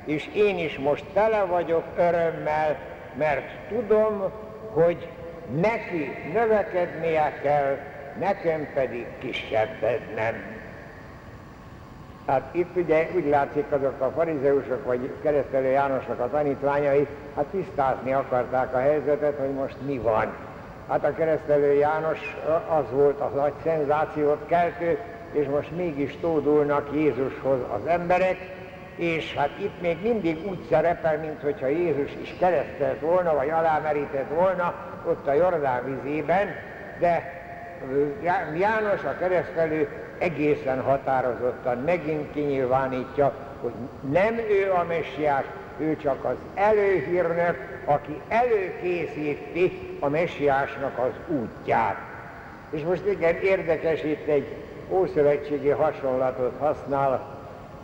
és 0.05 0.29
én 0.33 0.57
is 0.57 0.77
most 0.77 1.03
tele 1.13 1.43
vagyok 1.43 1.83
örömmel, 1.97 2.77
mert 3.17 3.67
tudom, 3.69 4.31
hogy 4.73 5.07
neki 5.61 6.11
növekednie 6.33 7.39
kell, 7.41 7.77
nekem 8.19 8.67
pedig 8.73 9.05
kisebbednem. 9.19 10.35
Hát 12.27 12.49
itt 12.51 12.75
ugye 12.75 13.07
úgy 13.15 13.27
látszik 13.27 13.65
azok 13.71 14.01
a 14.01 14.11
farizeusok, 14.15 14.85
vagy 14.85 15.11
keresztelő 15.21 15.67
Jánosnak 15.69 16.19
a 16.19 16.29
tanítványai, 16.29 17.07
hát 17.35 17.45
tisztázni 17.45 18.13
akarták 18.13 18.73
a 18.73 18.79
helyzetet, 18.79 19.39
hogy 19.39 19.53
most 19.53 19.75
mi 19.85 19.97
van. 19.97 20.33
Hát 20.89 21.05
a 21.05 21.13
keresztelő 21.13 21.73
János 21.73 22.35
az 22.69 22.83
volt 22.91 23.19
a 23.19 23.31
nagy 23.35 23.53
szenzációt 23.63 24.45
keltő, 24.47 24.97
és 25.31 25.47
most 25.47 25.71
mégis 25.75 26.17
tódulnak 26.21 26.89
Jézushoz 26.93 27.59
az 27.73 27.87
emberek, 27.87 28.54
és 28.95 29.35
hát 29.35 29.49
itt 29.59 29.81
még 29.81 29.97
mindig 30.01 30.47
úgy 30.47 30.65
szerepel, 30.69 31.17
mintha 31.17 31.67
Jézus 31.67 32.11
is 32.21 32.35
keresztelt 32.39 32.99
volna, 32.99 33.35
vagy 33.35 33.49
alámerített 33.49 34.29
volna 34.29 34.73
ott 35.05 35.27
a 35.27 35.33
Jordán 35.33 36.01
vizében, 36.03 36.47
de 36.99 37.43
János 38.57 39.03
a 39.03 39.17
keresztelő 39.19 39.89
egészen 40.17 40.81
határozottan 40.81 41.77
megint 41.77 42.31
kinyilvánítja, 42.31 43.33
hogy 43.61 43.73
nem 44.11 44.35
ő 44.37 44.71
a 44.71 44.83
messiás, 44.87 45.45
ő 45.77 45.95
csak 45.95 46.25
az 46.25 46.35
előhírnök, 46.53 47.81
aki 47.85 48.21
előkészíti 48.27 49.97
a 49.99 50.09
messiásnak 50.09 50.97
az 50.97 51.35
útját. 51.35 51.97
És 52.69 52.83
most 52.83 53.05
igen 53.05 53.35
érdekes, 53.35 54.03
itt 54.03 54.27
egy 54.27 54.55
ószövetségi 54.89 55.69
hasonlatot 55.69 56.53
használ 56.59 57.34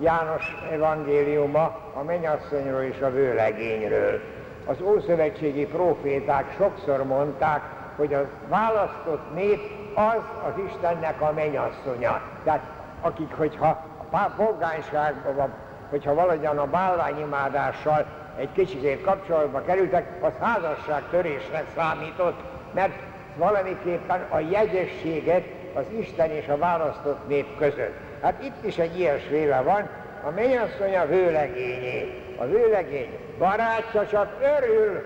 János 0.01 0.55
evangéliuma 0.71 1.77
a 1.93 2.03
mennyasszonyról 2.03 2.81
és 2.81 3.01
a 3.01 3.11
vőlegényről. 3.11 4.19
Az 4.65 4.81
ószövetségi 4.81 5.65
proféták 5.65 6.55
sokszor 6.57 7.03
mondták, 7.05 7.61
hogy 7.95 8.13
a 8.13 8.29
választott 8.47 9.33
nép 9.33 9.59
az 9.95 10.23
az 10.45 10.53
Istennek 10.67 11.21
a 11.21 11.31
mennyasszonya. 11.35 12.21
Tehát 12.43 12.61
akik, 13.01 13.33
hogyha 13.33 13.85
a 14.09 14.31
polgányságban 14.37 15.35
van, 15.35 15.53
hogyha 15.89 16.13
valahogyan 16.13 16.57
a 16.57 16.65
bálványimádással 16.65 18.05
egy 18.37 18.51
kicsit 18.51 19.01
kapcsolatba 19.01 19.61
kerültek, 19.61 20.23
az 20.23 20.31
házasságtörésnek 20.39 21.65
számított, 21.75 22.39
mert 22.73 22.93
valamiképpen 23.37 24.25
a 24.29 24.39
jegyességet 24.39 25.43
az 25.73 25.85
Isten 25.99 26.29
és 26.29 26.47
a 26.47 26.57
választott 26.57 27.27
nép 27.27 27.57
között. 27.57 28.10
Hát 28.21 28.43
itt 28.43 28.65
is 28.65 28.77
egy 28.77 28.99
ilyesféle 28.99 29.61
van, 29.61 29.89
a 30.27 30.29
mennyasszony 30.35 30.97
a 30.97 31.05
vőlegényé. 31.05 32.23
A 32.37 32.45
vőlegény 32.45 33.19
barátja 33.37 34.07
csak 34.07 34.37
örül 34.57 35.01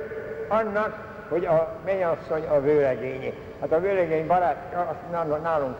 annak, 0.48 0.98
hogy 1.29 1.45
a 1.45 1.77
mennyasszony 1.86 2.48
a 2.48 2.62
vőlegényé. 2.62 3.34
Hát 3.62 3.72
a 3.72 3.79
vőlegény 3.79 4.27
barát, 4.27 4.75
azt 4.89 5.41
nálunk 5.41 5.77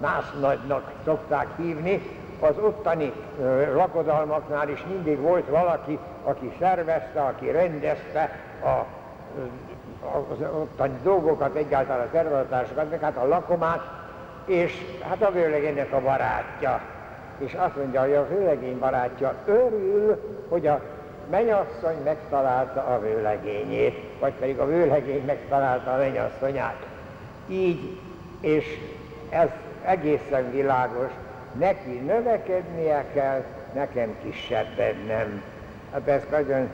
násznagynak 0.00 0.92
szokták 1.04 1.46
hívni, 1.56 2.02
az 2.40 2.58
ottani 2.58 3.12
lakodalmaknál 3.74 4.68
is 4.68 4.84
mindig 4.88 5.18
volt 5.18 5.48
valaki, 5.48 5.98
aki 6.24 6.52
szervezte, 6.60 7.20
aki 7.20 7.50
rendezte 7.50 8.30
a, 8.62 8.86
az 10.32 10.38
ottani 10.60 10.98
dolgokat, 11.02 11.54
egyáltalán 11.54 12.06
a 12.06 12.10
szervezetásokat, 12.12 12.90
meg 12.90 13.00
hát 13.00 13.16
a 13.16 13.26
lakomát, 13.26 13.80
és 14.50 14.72
hát 15.08 15.22
a 15.22 15.30
vőlegénynek 15.30 15.92
a 15.92 16.00
barátja. 16.00 16.80
És 17.38 17.54
azt 17.54 17.76
mondja, 17.76 18.00
hogy 18.00 18.14
a 18.14 18.28
vőlegény 18.28 18.78
barátja 18.78 19.34
örül, 19.46 20.44
hogy 20.48 20.66
a 20.66 20.80
menyasszony 21.30 21.96
megtalálta 22.04 22.84
a 22.84 23.00
vőlegényét, 23.00 23.98
vagy 24.18 24.32
pedig 24.32 24.58
a 24.58 24.66
vőlegény 24.66 25.24
megtalálta 25.24 25.92
a 25.92 25.96
menyasszonyát. 25.96 26.86
Így, 27.48 27.98
és 28.40 28.78
ez 29.28 29.48
egészen 29.84 30.50
világos, 30.50 31.10
neki 31.58 31.90
növekednie 31.90 33.04
kell, 33.12 33.44
nekem 33.74 34.16
kisebben 34.22 34.94
nem. 35.06 35.42
Hát 35.92 36.08
ez 36.08 36.22
nagyon 36.30 36.68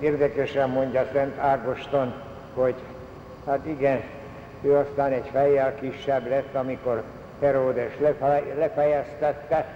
érdekesen 0.00 0.70
mondja 0.70 1.08
Szent 1.12 1.38
Ágoston, 1.38 2.14
hogy 2.54 2.74
hát 3.46 3.66
igen, 3.66 4.02
ő 4.62 4.76
aztán 4.76 5.12
egy 5.12 5.28
fejjel 5.32 5.74
kisebb 5.74 6.28
lett, 6.28 6.54
amikor 6.54 7.02
Heródes 7.40 7.92
lefejeztette, 8.58 9.66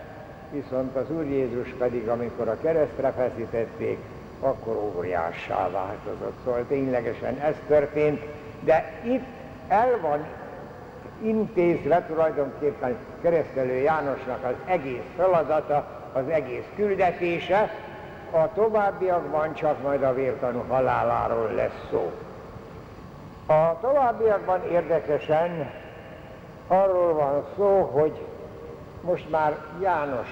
viszont 0.51 0.97
az 0.97 1.11
Úr 1.11 1.25
Jézus 1.25 1.69
pedig, 1.79 2.09
amikor 2.09 2.49
a 2.49 2.57
keresztre 2.63 3.13
feszítették, 3.17 3.99
akkor 4.41 4.93
óriássá 4.97 5.71
változott. 5.71 6.37
Szóval 6.45 6.65
ténylegesen 6.69 7.39
ez 7.39 7.55
történt, 7.67 8.21
de 8.61 8.93
itt 9.03 9.27
el 9.69 9.99
van 10.01 10.27
intézve 11.23 12.05
tulajdonképpen 12.09 12.97
keresztelő 13.23 13.75
Jánosnak 13.75 14.45
az 14.45 14.55
egész 14.67 15.07
feladata, 15.17 15.89
az 16.13 16.29
egész 16.29 16.65
küldetése, 16.77 17.71
a 18.31 18.53
továbbiakban 18.53 19.55
csak 19.55 19.83
majd 19.83 20.03
a 20.03 20.15
vértanú 20.15 20.65
haláláról 20.69 21.51
lesz 21.55 21.87
szó. 21.91 22.13
A 23.47 23.81
továbbiakban 23.81 24.63
érdekesen 24.71 25.71
arról 26.67 27.13
van 27.13 27.45
szó, 27.57 27.83
hogy 27.83 28.27
most 29.01 29.31
már 29.31 29.57
János 29.81 30.29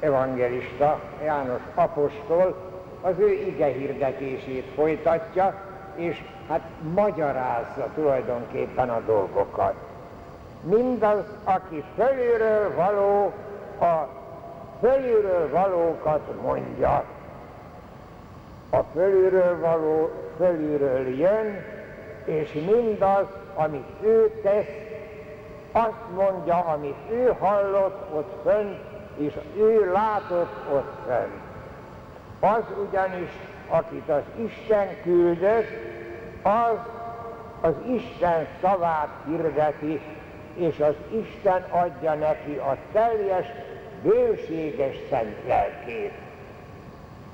evangelista, 0.00 1.00
János 1.24 1.60
apostol 1.74 2.56
az 3.02 3.18
ő 3.18 3.32
ige 3.32 3.66
hirdetését 3.66 4.72
folytatja, 4.74 5.54
és 5.94 6.22
hát 6.48 6.60
magyarázza 6.94 7.88
tulajdonképpen 7.94 8.90
a 8.90 9.00
dolgokat. 9.00 9.74
Mindaz, 10.60 11.24
aki 11.44 11.84
fölülről 11.96 12.74
való, 12.74 13.32
a 13.80 14.08
fölülről 14.80 15.50
valókat 15.50 16.42
mondja. 16.42 17.04
A 18.70 18.80
fölülről 18.92 19.60
való 19.60 20.10
fölülről 20.36 21.08
jön, 21.08 21.73
és 22.24 22.52
mindaz, 22.52 23.26
amit 23.54 23.88
ő 24.02 24.40
tesz, 24.42 24.92
azt 25.72 26.14
mondja, 26.14 26.56
amit 26.56 27.10
ő 27.10 27.34
hallott 27.38 28.14
ott 28.14 28.32
fönt, 28.42 28.78
és 29.16 29.32
ő 29.56 29.92
látott 29.92 30.56
ott 30.72 30.92
fönt. 31.06 31.42
Az 32.40 32.64
ugyanis, 32.88 33.30
akit 33.68 34.08
az 34.08 34.22
Isten 34.36 34.88
küldött, 35.02 35.68
az 36.42 36.78
az 37.64 37.74
Isten 37.86 38.46
szavát 38.60 39.08
hirdeti, 39.26 40.00
és 40.54 40.80
az 40.80 40.94
Isten 41.10 41.62
adja 41.70 42.14
neki 42.14 42.56
a 42.56 42.76
teljes, 42.92 43.46
bőséges 44.02 44.96
szent 45.10 45.36
lelkét. 45.46 46.12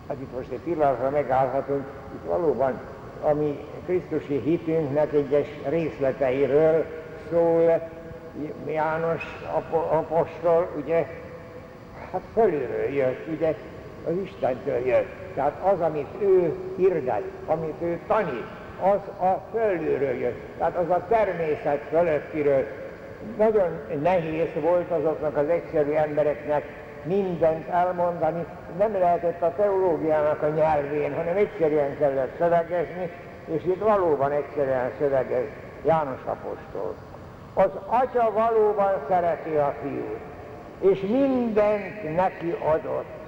Hát 0.08 0.20
itt 0.20 0.36
most 0.36 0.50
egy 0.50 0.60
pillanatra 0.60 1.10
megállhatunk, 1.10 1.84
itt 2.14 2.28
valóban 2.28 2.80
a 3.22 3.32
mi 3.32 3.58
Krisztusi 3.86 4.40
hitünknek 4.40 5.12
egyes 5.12 5.46
részleteiről 5.68 6.84
szól 7.30 7.88
János 8.66 9.22
apostol, 9.90 10.68
ugye, 10.76 11.06
hát 12.12 12.22
fölülről 12.34 12.88
jött, 12.92 13.28
ugye, 13.28 13.54
az 14.06 14.12
Istentől 14.24 14.86
jött. 14.86 15.08
Tehát 15.34 15.60
az, 15.72 15.80
amit 15.80 16.08
ő 16.20 16.54
hirdet, 16.76 17.22
amit 17.46 17.82
ő 17.82 17.98
tanít, 18.06 18.46
az 18.82 19.26
a 19.26 19.42
fölülről 19.52 20.14
jött. 20.14 20.40
Tehát 20.58 20.76
az 20.76 20.90
a 20.90 21.06
természet 21.08 21.80
fölöttiről. 21.90 22.66
Nagyon 23.38 23.68
nehéz 24.02 24.48
volt 24.60 24.90
azoknak 24.90 25.36
az 25.36 25.48
egyszerű 25.48 25.90
embereknek 25.90 26.64
mindent 27.04 27.68
elmondani, 27.68 28.44
nem 28.78 28.92
lehetett 28.92 29.42
a 29.42 29.54
teológiának 29.56 30.42
a 30.42 30.48
nyelvén, 30.48 31.14
hanem 31.14 31.36
egyszerűen 31.36 31.98
kellett 31.98 32.36
szövegezni, 32.38 33.10
és 33.44 33.64
itt 33.64 33.82
valóban 33.82 34.30
egyszerűen 34.30 34.90
szövegez 34.98 35.46
János 35.84 36.20
apostol. 36.24 36.94
Az 37.54 37.70
atya 37.86 38.32
valóban 38.32 38.92
szereti 39.08 39.54
a 39.54 39.74
fiút, 39.82 40.18
és 40.80 41.00
mindent 41.00 42.16
neki 42.16 42.50
adott. 42.50 43.18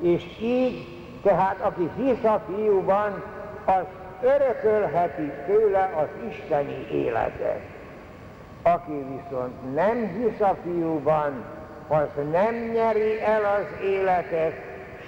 És 0.00 0.22
így, 0.40 0.86
tehát 1.22 1.60
aki 1.60 1.90
hisz 1.96 2.24
a 2.24 2.42
fiúban, 2.46 3.22
az 3.64 3.84
örökölheti 4.20 5.32
tőle 5.46 5.94
az 5.96 6.28
isteni 6.30 6.86
életet. 6.90 7.60
Aki 8.62 8.92
viszont 8.92 9.74
nem 9.74 10.06
hisz 10.06 10.40
a 10.40 10.56
fiúban, 10.62 11.44
az 11.88 12.08
nem 12.30 12.54
nyeri 12.54 13.20
el 13.20 13.44
az 13.44 13.84
életet, 13.84 14.54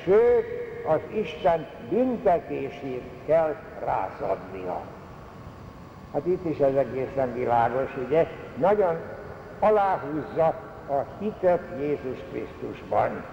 sőt, 0.04 0.46
az 0.86 1.00
Isten 1.12 1.66
büntetését 1.88 3.02
kell 3.26 3.54
rászadnia. 3.84 4.80
Hát 6.12 6.26
itt 6.26 6.44
is 6.44 6.58
ez 6.58 6.74
egészen 6.74 7.34
világos, 7.34 7.96
ugye? 8.06 8.26
Nagyon 8.56 8.96
aláhúzza 9.58 10.46
a 10.88 11.04
hitet 11.18 11.62
Jézus 11.78 12.18
Krisztusban, 12.30 13.24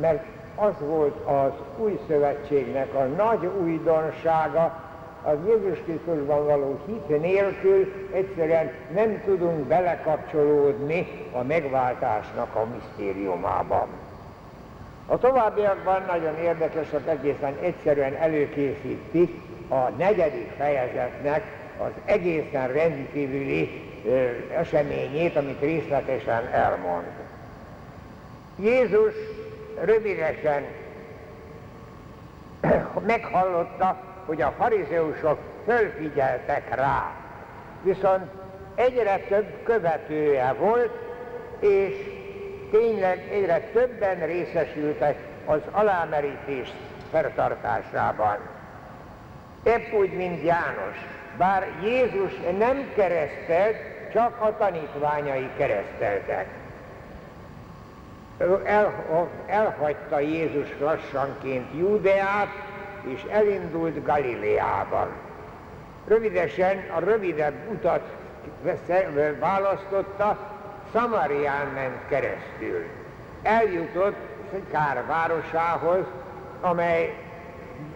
mert 0.00 0.24
az 0.56 0.74
volt 0.78 1.26
az 1.26 1.52
új 1.78 2.00
szövetségnek 2.08 2.94
a 2.94 3.04
nagy 3.04 3.46
újdonsága, 3.60 4.89
az 5.22 5.36
Jézus 5.46 5.78
Krisztusban 5.84 6.46
való 6.46 6.78
hit 6.86 7.20
nélkül 7.20 7.92
egyszerűen 8.12 8.72
nem 8.94 9.22
tudunk 9.24 9.66
belekapcsolódni 9.66 11.06
a 11.32 11.42
megváltásnak 11.42 12.54
a 12.54 12.66
misztériumában. 12.74 13.88
A 15.06 15.18
továbbiakban 15.18 16.02
nagyon 16.06 16.38
érdekesek 16.38 17.08
egészen 17.08 17.56
egyszerűen 17.60 18.14
előkészítik 18.14 19.40
a 19.68 19.88
negyedik 19.98 20.50
fejezetnek 20.56 21.42
az 21.78 21.90
egészen 22.04 22.72
rendkívüli 22.72 23.82
eseményét, 24.56 25.36
amit 25.36 25.60
részletesen 25.60 26.46
elmond. 26.52 27.06
Jézus 28.56 29.14
rövidesen 29.84 30.64
meghallotta, 33.06 34.09
hogy 34.26 34.42
a 34.42 34.54
farizeusok 34.58 35.38
fölfigyeltek 35.64 36.74
rá. 36.74 37.12
Viszont 37.82 38.30
egyre 38.74 39.18
több 39.18 39.62
követője 39.62 40.52
volt, 40.52 40.98
és 41.58 41.94
tényleg 42.70 43.28
egyre 43.32 43.60
többen 43.60 44.26
részesültek 44.26 45.16
az 45.46 45.60
alámerítés 45.70 46.72
feltartásában. 47.10 48.36
Épp 49.62 49.92
úgy, 49.92 50.12
mint 50.12 50.42
János. 50.42 50.96
Bár 51.36 51.66
Jézus 51.82 52.32
nem 52.58 52.92
keresztelt, 52.94 53.76
csak 54.12 54.40
a 54.40 54.56
tanítványai 54.56 55.50
kereszteltek. 55.56 56.46
El, 58.64 58.94
elhagyta 59.46 60.20
Jézus 60.20 60.68
lassanként 60.80 61.66
Júdeát, 61.78 62.48
és 63.04 63.22
elindult 63.30 64.04
Galileában. 64.04 65.08
Rövidesen 66.06 66.84
a 66.96 67.00
rövidebb 67.00 67.54
utat 67.70 68.02
választotta, 69.40 70.38
Szamarián 70.92 71.66
ment 71.66 72.08
keresztül. 72.08 72.84
Eljutott 73.42 74.16
Kár 74.70 75.06
városához, 75.06 76.04
amely, 76.60 77.16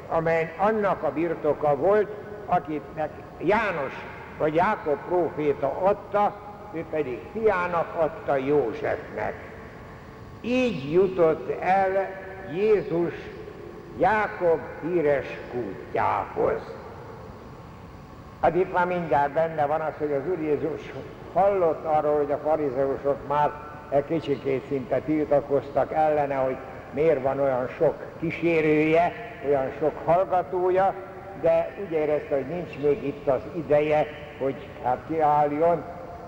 amely 0.09 0.55
annak 0.57 1.03
a 1.03 1.12
birtoka 1.12 1.77
volt, 1.77 2.09
akitnek 2.47 3.11
János 3.38 3.93
vagy 4.38 4.55
Jákob 4.55 4.99
próféta 5.09 5.79
adta, 5.83 6.37
ő 6.73 6.85
pedig 6.90 7.19
fiának 7.33 7.95
adta 7.97 8.37
Józsefnek. 8.37 9.35
Így 10.40 10.93
jutott 10.93 11.51
el 11.61 12.11
Jézus 12.53 13.12
Jákob 13.98 14.61
híres 14.83 15.26
kútjához. 15.52 16.61
Hát 18.40 18.54
itt 18.54 18.72
már 18.72 18.87
mindjárt 18.87 19.33
benne 19.33 19.66
van 19.66 19.80
az, 19.80 19.92
hogy 19.98 20.12
az 20.12 20.30
Úr 20.30 20.38
Jézus 20.40 20.92
hallott 21.33 21.85
arról, 21.85 22.16
hogy 22.16 22.30
a 22.30 22.40
farizeusok 22.44 23.28
már 23.28 23.50
egy 23.88 24.04
kicsikét 24.04 24.66
szinte 24.68 24.98
tiltakoztak 24.98 25.92
ellene, 25.92 26.35
hogy 26.35 26.57
miért 26.90 27.22
van 27.22 27.40
olyan 27.40 27.68
sok 27.78 27.94
kísérője, 28.20 29.12
olyan 29.46 29.70
sok 29.78 29.92
hallgatója, 30.04 30.94
de 31.40 31.74
úgy 31.85 31.92
érezte, 31.92 32.35
hogy 32.35 32.46
nincs 32.46 32.78
még 32.78 33.04
itt 33.04 33.28
az 33.28 33.40
ideje, 33.57 34.07
hogy 34.38 34.68
hát 34.83 34.98
kiálljon, 35.09 35.83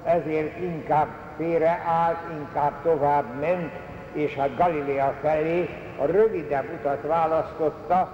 ezért 0.05 0.61
inkább 0.61 1.09
félreállt, 1.37 2.19
inkább 2.39 2.73
tovább 2.83 3.41
ment, 3.41 3.73
és 4.13 4.35
hát 4.35 4.57
Galilea 4.57 5.15
felé 5.23 5.69
a 5.99 6.05
rövidebb 6.05 6.73
utat 6.81 7.03
választotta, 7.07 8.13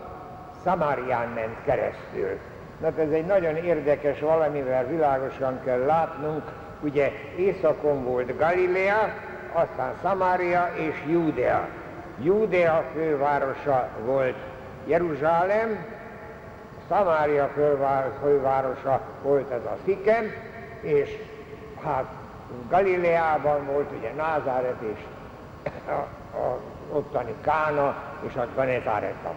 Szamárián 0.65 1.29
ment 1.29 1.57
keresztül. 1.65 2.39
Na 2.81 2.87
ez 2.87 3.11
egy 3.11 3.27
nagyon 3.27 3.57
érdekes 3.57 4.21
valamivel 4.21 4.87
világosan 4.87 5.61
kell 5.65 5.79
látnunk, 5.79 6.43
ugye 6.81 7.11
északon 7.37 8.05
volt 8.05 8.39
Galilea, 8.39 9.15
aztán 9.53 9.95
Szamária 10.03 10.71
és 10.75 10.95
Júdea. 11.07 11.69
Júdea 12.23 12.85
fővárosa 12.95 13.89
volt 14.05 14.37
Jeruzsálem, 14.87 15.85
Szamária 16.89 17.51
fővárosa 18.21 19.01
volt 19.23 19.51
ez 19.51 19.65
a 19.65 19.77
Szikem, 19.85 20.25
és 20.81 21.11
hát 21.85 22.05
Galileában 22.69 23.67
volt 23.67 23.91
ugye 23.99 24.13
Názáret 24.13 24.81
és 24.81 25.01
a, 25.89 26.37
a 26.37 26.61
ottani 26.93 27.35
Kána 27.41 27.95
és 28.27 28.35
a 28.35 28.47
Ganezáreta. 28.55 29.35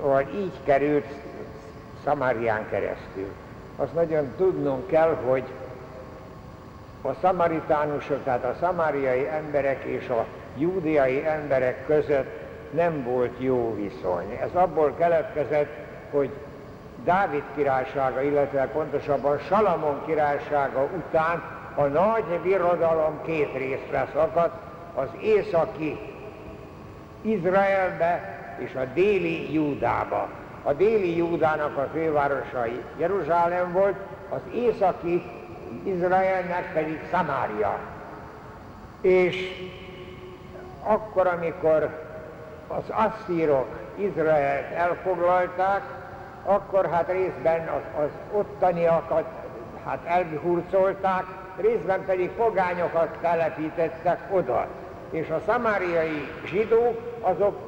Szóval 0.00 0.24
így 0.34 0.60
került 0.64 1.06
Szamárián 2.04 2.68
keresztül. 2.70 3.32
Azt 3.76 3.94
nagyon 3.94 4.32
tudnunk 4.36 4.86
kell, 4.86 5.16
hogy 5.26 5.44
a 7.02 7.14
szamaritánusok, 7.20 8.24
tehát 8.24 8.44
a 8.44 8.56
szamáriai 8.60 9.28
emberek 9.28 9.82
és 9.82 10.08
a 10.08 10.26
júdiai 10.56 11.26
emberek 11.26 11.86
között 11.86 12.42
nem 12.70 13.02
volt 13.02 13.32
jó 13.38 13.74
viszony. 13.74 14.38
Ez 14.42 14.54
abból 14.54 14.94
keletkezett, 14.98 15.72
hogy 16.10 16.30
Dávid 17.04 17.42
királysága, 17.54 18.22
illetve 18.22 18.66
pontosabban 18.66 19.38
Salamon 19.38 20.02
királysága 20.06 20.88
után 20.96 21.42
a 21.74 21.82
nagy 21.82 22.40
birodalom 22.42 23.20
két 23.24 23.52
részre 23.56 24.08
szakadt, 24.14 24.73
az 24.94 25.08
északi 25.20 25.98
Izraelbe 27.22 28.38
és 28.58 28.74
a 28.74 28.84
déli 28.94 29.52
Júdába. 29.52 30.28
A 30.62 30.72
déli 30.72 31.16
Júdának 31.16 31.76
a 31.76 31.88
fővárosa 31.92 32.64
Jeruzsálem 32.98 33.72
volt, 33.72 33.96
az 34.28 34.40
északi 34.54 35.22
Izraelnek 35.82 36.72
pedig 36.72 37.00
Szamária. 37.10 37.78
És 39.00 39.36
akkor, 40.82 41.26
amikor 41.26 42.02
az 42.68 42.84
asszírok 42.88 43.66
Izraelt 43.96 44.72
elfoglalták, 44.72 45.82
akkor 46.44 46.90
hát 46.90 47.10
részben 47.10 47.68
az, 47.68 48.02
az 48.04 48.10
ottaniakat 48.32 49.24
hát 49.84 50.04
elhurcolták, 50.04 51.24
részben 51.56 52.04
pedig 52.04 52.30
pogányokat 52.30 53.08
telepítettek 53.20 54.18
oda. 54.30 54.66
És 55.14 55.30
a 55.30 55.42
szamáriai 55.46 56.28
zsidók 56.46 57.00
azok 57.20 57.58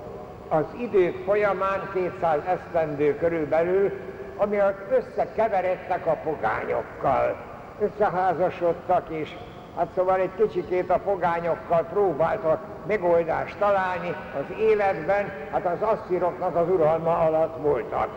az 0.49 0.65
idők 0.81 1.25
folyamán 1.25 1.91
200 1.93 2.41
esztendő 2.47 3.17
körülbelül, 3.17 3.93
amiatt 4.37 4.91
összekeveredtek 4.91 6.07
a 6.07 6.17
pogányokkal, 6.25 7.37
összeházasodtak, 7.81 9.09
és 9.09 9.37
hát 9.77 9.89
szóval 9.95 10.21
egy 10.21 10.31
kicsikét 10.37 10.91
a 10.91 10.99
pogányokkal 10.99 11.83
próbáltak 11.93 12.61
megoldást 12.87 13.59
találni 13.59 14.15
az 14.39 14.57
életben, 14.59 15.33
hát 15.53 15.67
az 15.67 15.89
asszíroknak 15.89 16.57
az 16.57 16.69
uralma 16.69 17.19
alatt 17.19 17.63
voltak. 17.63 18.09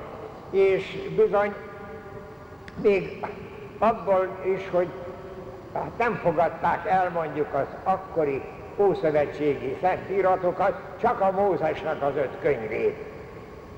És 0.50 0.98
bizony 1.16 1.54
még 2.82 3.26
abból 3.80 4.28
is, 4.56 4.70
hogy 4.72 4.88
hát 5.74 5.98
nem 5.98 6.16
fogadták 6.16 6.88
el 6.88 7.10
mondjuk 7.14 7.54
az 7.54 7.68
akkori 7.84 8.42
ószövetségi 8.80 9.78
szentíratokat, 9.82 10.82
csak 11.02 11.22
a 11.22 11.32
Mózesnek 11.32 12.02
az 12.02 12.16
öt 12.16 12.38
könyvét. 12.42 12.98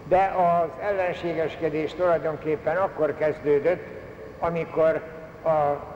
De 0.07 0.33
az 0.37 0.69
ellenségeskedés 0.81 1.93
tulajdonképpen 1.93 2.77
akkor 2.77 3.17
kezdődött, 3.17 3.83
amikor 4.39 5.01
a 5.43 5.89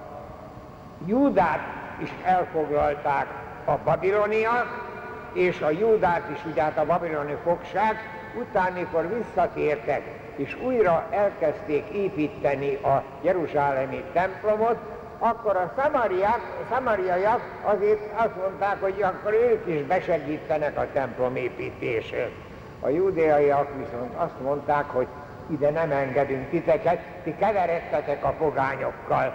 Júdát 1.05 1.59
is 2.01 2.13
elfoglalták 2.23 3.27
a 3.65 3.77
babiloniak, 3.83 4.93
és 5.33 5.61
a 5.61 5.69
Júdát 5.69 6.29
is 6.33 6.45
ugye 6.51 6.61
hát 6.61 6.77
a 6.77 6.85
babiloni 6.85 7.37
fogság, 7.43 7.95
után, 8.39 8.73
mikor 8.73 9.09
visszatértek, 9.17 10.01
és 10.35 10.57
újra 10.63 11.07
elkezdték 11.09 11.87
építeni 11.87 12.75
a 12.75 13.03
Jeruzsálemi 13.21 14.03
templomot, 14.13 14.94
akkor 15.29 15.55
a 15.55 15.73
szamariák, 15.77 16.41
szamariaiak 16.69 17.41
azért 17.63 17.99
azt 18.15 18.35
mondták, 18.35 18.81
hogy 18.81 19.01
akkor 19.01 19.33
ők 19.33 19.75
is 19.75 19.81
besegítenek 19.81 20.77
a 20.77 20.87
templom 20.93 21.35
építését. 21.35 22.31
A 22.79 22.89
júdeaiak 22.89 23.67
viszont 23.77 24.13
azt 24.15 24.41
mondták, 24.41 24.85
hogy 24.89 25.07
ide 25.47 25.69
nem 25.69 25.91
engedünk 25.91 26.49
titeket, 26.49 26.99
ti 27.23 27.35
keveredtetek 27.35 28.23
a 28.23 28.33
pogányokkal. 28.37 29.33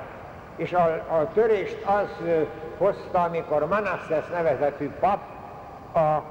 És 0.56 0.72
a, 0.72 0.84
a 0.92 1.30
törést 1.34 1.84
az 1.84 2.08
hozta, 2.78 3.22
amikor 3.22 3.68
Manasses 3.68 4.28
nevezetű 4.32 4.90
pap 5.00 5.18
a 5.94 6.22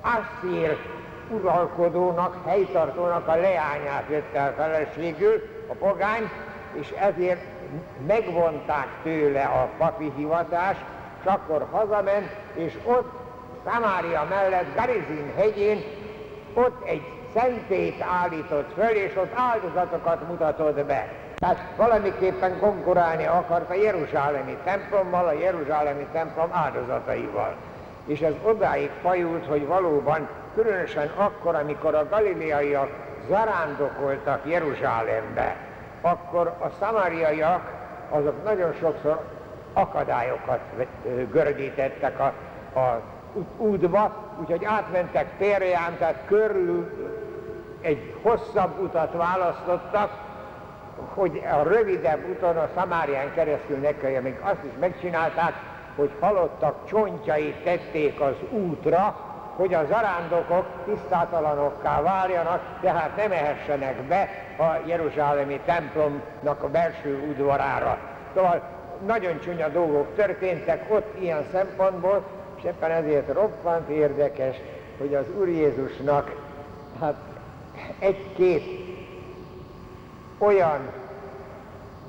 Asszír 0.00 0.78
uralkodónak, 1.30 2.36
helytartónak 2.46 3.28
a 3.28 3.34
leányát 3.34 4.08
vett 4.08 4.34
el 4.34 4.54
feleségül, 4.54 5.42
a 5.68 5.74
pogány, 5.74 6.30
és 6.80 6.90
ezért 6.90 7.40
megvonták 8.06 8.88
tőle 9.02 9.42
a 9.42 9.68
papi 9.78 10.12
hivatást, 10.16 10.80
és 11.20 11.26
akkor 11.26 11.66
hazament, 11.70 12.36
és 12.54 12.78
ott 12.84 13.12
Szamária 13.64 14.26
mellett, 14.28 14.74
Garizin 14.76 15.32
hegyén, 15.36 15.82
ott 16.54 16.88
egy 16.88 17.02
szentét 17.34 18.04
állított 18.22 18.72
föl, 18.74 18.96
és 18.96 19.16
ott 19.16 19.32
áldozatokat 19.34 20.28
mutatott 20.28 20.84
be. 20.84 21.08
Tehát 21.38 21.58
valamiképpen 21.76 22.58
konkurálni 22.58 23.26
akart 23.26 23.70
a 23.70 23.74
Jeruzsálemi 23.74 24.56
templommal, 24.64 25.26
a 25.26 25.32
Jeruzsálemi 25.32 26.06
templom 26.12 26.48
áldozataival. 26.52 27.54
És 28.06 28.20
ez 28.20 28.32
odáig 28.42 28.90
fajult, 29.02 29.46
hogy 29.46 29.66
valóban, 29.66 30.28
különösen 30.54 31.10
akkor, 31.16 31.54
amikor 31.54 31.94
a 31.94 32.08
galileaiak 32.08 32.90
zarándokoltak 33.28 34.40
Jeruzsálembe, 34.44 35.56
akkor 36.06 36.46
a 36.46 36.68
szamáriaiak 36.80 37.72
azok 38.10 38.44
nagyon 38.44 38.72
sokszor 38.72 39.24
akadályokat 39.72 40.60
gördítettek 41.30 42.20
a, 42.20 42.32
a 42.78 43.00
útba, 43.56 44.12
úgyhogy 44.40 44.64
átmentek 44.64 45.26
Pérján, 45.38 45.96
tehát 45.98 46.22
körül 46.26 46.90
egy 47.80 48.14
hosszabb 48.22 48.80
utat 48.80 49.12
választottak, 49.12 50.10
hogy 51.14 51.42
a 51.52 51.62
rövidebb 51.62 52.28
úton 52.28 52.56
a 52.56 52.68
Szamárián 52.74 53.32
keresztül 53.34 53.76
ne 53.76 53.96
kelljen, 53.96 54.22
még 54.22 54.38
azt 54.42 54.64
is 54.64 54.72
megcsinálták, 54.80 55.52
hogy 55.96 56.10
halottak 56.20 56.86
csontjait 56.88 57.56
tették 57.64 58.20
az 58.20 58.34
útra, 58.50 59.16
hogy 59.56 59.74
a 59.74 59.86
zarándokok 59.86 60.66
tisztátalanokká 60.84 62.02
váljanak, 62.02 62.62
tehát 62.80 63.16
nem 63.16 63.32
ehessenek 63.32 64.02
be 64.02 64.28
a 64.58 64.86
Jeruzsálemi 64.86 65.60
templomnak 65.64 66.62
a 66.62 66.68
belső 66.68 67.26
udvarára. 67.30 67.98
Szóval 68.34 68.62
nagyon 69.06 69.40
csúnya 69.40 69.68
dolgok 69.68 70.14
történtek 70.14 70.84
ott 70.88 71.20
ilyen 71.20 71.44
szempontból, 71.52 72.24
és 72.56 72.64
éppen 72.64 72.90
ezért 72.90 73.32
roppant 73.32 73.88
érdekes, 73.88 74.56
hogy 74.98 75.14
az 75.14 75.24
Úr 75.38 75.48
Jézusnak 75.48 76.34
hát 77.00 77.14
egy-két 77.98 78.64
olyan 80.38 80.78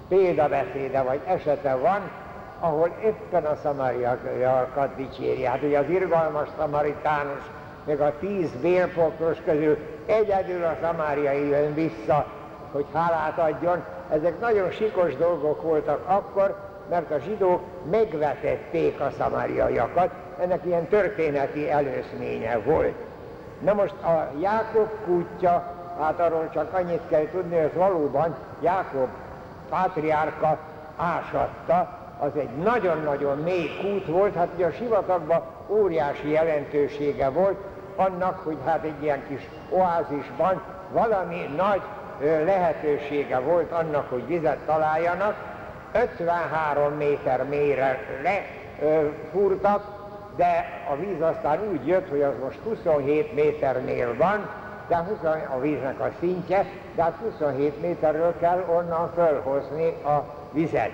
példabeszéde 0.07 1.01
vagy 1.01 1.19
esete 1.25 1.75
van, 1.75 2.12
ahol 2.59 2.89
éppen 3.03 3.45
a 3.45 3.55
szamáriakat 3.63 4.95
dicséri. 4.95 5.43
Hát 5.43 5.63
ugye 5.63 5.79
az 5.79 5.89
irgalmas 5.89 6.47
szamaritánus, 6.57 7.43
meg 7.85 8.01
a 8.01 8.13
tíz 8.19 8.51
bélpokros 8.61 9.37
közül 9.45 9.77
egyedül 10.05 10.63
a 10.63 10.77
szamáriai 10.81 11.47
jön 11.47 11.73
vissza, 11.73 12.25
hogy 12.71 12.85
hálát 12.93 13.37
adjon. 13.37 13.83
Ezek 14.09 14.39
nagyon 14.39 14.71
sikos 14.71 15.15
dolgok 15.15 15.61
voltak 15.61 16.03
akkor, 16.07 16.55
mert 16.89 17.11
a 17.11 17.19
zsidók 17.19 17.61
megvetették 17.91 18.99
a 18.99 19.11
szamáriaiakat, 19.17 20.09
ennek 20.39 20.65
ilyen 20.65 20.87
történeti 20.87 21.71
előzménye 21.71 22.57
volt. 22.57 22.95
Na 23.59 23.73
most 23.73 24.03
a 24.03 24.31
Jákob 24.39 24.89
kútja, 25.05 25.73
hát 25.99 26.19
arról 26.19 26.49
csak 26.53 26.73
annyit 26.73 27.01
kell 27.09 27.27
tudni, 27.31 27.57
hogy 27.57 27.73
valóban 27.73 28.35
Jákob 28.61 29.07
pátriárka 29.69 30.57
ásatta, 30.97 31.96
az 32.19 32.32
egy 32.36 32.49
nagyon-nagyon 32.49 33.38
mély 33.38 33.69
kút 33.82 34.06
volt, 34.06 34.36
hát 34.36 34.47
ugye 34.56 34.65
a 34.65 34.71
sivatagban 34.71 35.41
óriási 35.67 36.30
jelentősége 36.30 37.30
volt 37.30 37.58
annak, 37.95 38.39
hogy 38.43 38.58
hát 38.65 38.84
egy 38.84 39.03
ilyen 39.03 39.27
kis 39.27 39.49
oázisban 39.69 40.62
valami 40.91 41.49
nagy 41.56 41.82
lehetősége 42.19 43.39
volt 43.39 43.71
annak, 43.71 44.10
hogy 44.10 44.27
vizet 44.27 44.58
találjanak. 44.65 45.36
53 45.93 46.93
méter 46.93 47.43
mélyre 47.49 47.99
lefúrtak, 48.23 49.84
de 50.36 50.65
a 50.91 50.95
víz 50.95 51.21
aztán 51.21 51.60
úgy 51.71 51.88
jött, 51.88 52.10
hogy 52.10 52.21
az 52.21 52.34
most 52.43 52.60
27 52.63 53.34
méternél 53.34 54.15
van, 54.17 54.49
de 54.88 54.97
20, 54.97 55.17
a 55.56 55.60
víznek 55.60 55.99
a 55.99 56.10
szintje, 56.19 56.65
de 56.95 57.03
hát 57.03 57.17
27 57.23 57.82
méterről 57.82 58.34
kell 58.39 58.63
onnan 58.69 59.12
fölhozni 59.13 59.88
a 59.88 60.23
vizet. 60.51 60.91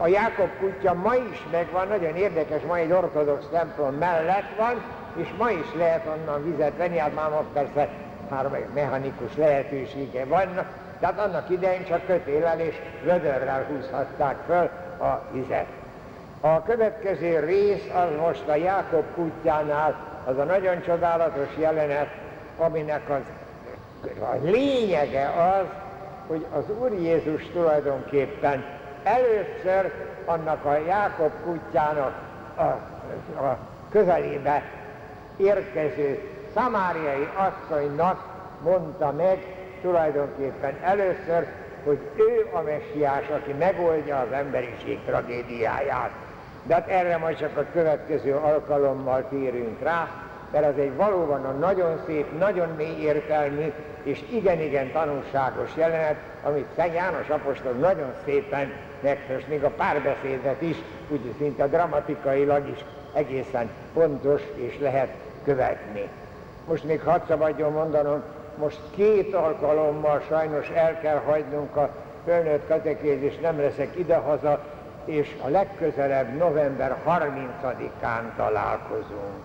A 0.00 0.06
Jákob 0.06 0.50
kutya 0.58 0.94
ma 0.94 1.14
is 1.14 1.46
megvan, 1.50 1.88
nagyon 1.88 2.16
érdekes, 2.16 2.62
ma 2.62 2.76
egy 2.76 2.92
ortodox 2.92 3.44
templom 3.50 3.94
mellett 3.94 4.56
van, 4.56 4.82
és 5.16 5.28
ma 5.38 5.50
is 5.50 5.74
lehet 5.76 6.06
onnan 6.06 6.50
vizet 6.50 6.76
venni, 6.76 6.98
hát 6.98 7.14
már 7.14 7.30
most 7.30 7.48
persze 7.52 7.88
már 8.30 8.66
mechanikus 8.74 9.36
lehetősége 9.36 10.24
van, 10.24 10.66
tehát 11.00 11.18
annak 11.18 11.50
idején 11.50 11.84
csak 11.84 12.06
kötélel 12.06 12.60
és 12.60 12.74
vödörrel 13.02 13.64
húzhatták 13.68 14.36
föl 14.46 14.70
a 15.06 15.22
vizet. 15.32 15.66
A 16.40 16.62
következő 16.62 17.38
rész 17.38 17.84
az 17.94 18.08
most 18.20 18.48
a 18.48 18.54
Jákob 18.54 19.04
kutyánál, 19.14 19.94
az 20.24 20.38
a 20.38 20.44
nagyon 20.44 20.82
csodálatos 20.82 21.48
jelenet, 21.58 22.08
aminek 22.58 23.10
az, 23.10 23.20
a 24.20 24.36
lényege 24.42 25.28
az, 25.28 25.66
hogy 26.26 26.46
az 26.56 26.64
Úr 26.80 26.92
Jézus 26.92 27.42
tulajdonképpen 27.52 28.77
először 29.02 29.92
annak 30.24 30.64
a 30.64 30.76
Jákob 30.76 31.30
kutyának 31.44 32.14
a, 32.56 32.62
a 33.44 33.58
közelébe 33.90 34.62
érkező 35.36 36.20
szamáriai 36.54 37.28
asszonynak 37.34 38.24
mondta 38.62 39.12
meg 39.12 39.38
tulajdonképpen 39.82 40.74
először, 40.82 41.46
hogy 41.84 41.98
ő 42.16 42.48
a 42.52 42.60
messiás, 42.60 43.28
aki 43.28 43.52
megoldja 43.52 44.18
az 44.18 44.32
emberiség 44.32 44.98
tragédiáját. 45.04 46.10
De 46.62 46.74
hát 46.74 46.88
erre 46.88 47.18
majd 47.18 47.38
csak 47.38 47.56
a 47.56 47.64
következő 47.72 48.34
alkalommal 48.34 49.28
térünk 49.28 49.82
rá, 49.82 50.08
mert 50.52 50.64
ez 50.64 50.76
egy 50.76 50.96
valóban 50.96 51.44
a 51.44 51.50
nagyon 51.50 52.00
szép, 52.06 52.38
nagyon 52.38 52.68
mély 52.76 53.00
értelmű 53.00 53.72
és 54.02 54.22
igen-igen 54.30 54.92
tanulságos 54.92 55.70
jelenet, 55.74 56.16
amit 56.42 56.66
Szent 56.76 56.94
János 56.94 57.28
Apostol 57.28 57.72
nagyon 57.72 58.14
szépen 58.24 58.72
megfest, 59.02 59.48
még 59.48 59.64
a 59.64 59.70
párbeszédet 59.70 60.62
is, 60.62 60.76
úgy 61.08 61.34
szinte 61.38 61.66
dramatikailag 61.66 62.68
is 62.68 62.84
egészen 63.12 63.70
pontos 63.94 64.42
és 64.54 64.78
lehet 64.80 65.14
követni. 65.44 66.08
Most 66.66 66.84
még 66.84 67.00
hadd 67.00 67.20
szabadjon 67.28 67.72
mondanom, 67.72 68.22
most 68.58 68.80
két 68.90 69.34
alkalommal 69.34 70.22
sajnos 70.28 70.68
el 70.68 71.00
kell 71.00 71.18
hagynunk 71.18 71.76
a 71.76 71.90
fölnőtt 72.24 72.68
katekézis, 72.68 73.38
nem 73.38 73.60
leszek 73.60 73.98
idehaza, 73.98 74.64
és 75.04 75.36
a 75.42 75.48
legközelebb 75.48 76.36
november 76.36 76.96
30-án 77.06 78.36
találkozunk. 78.36 79.42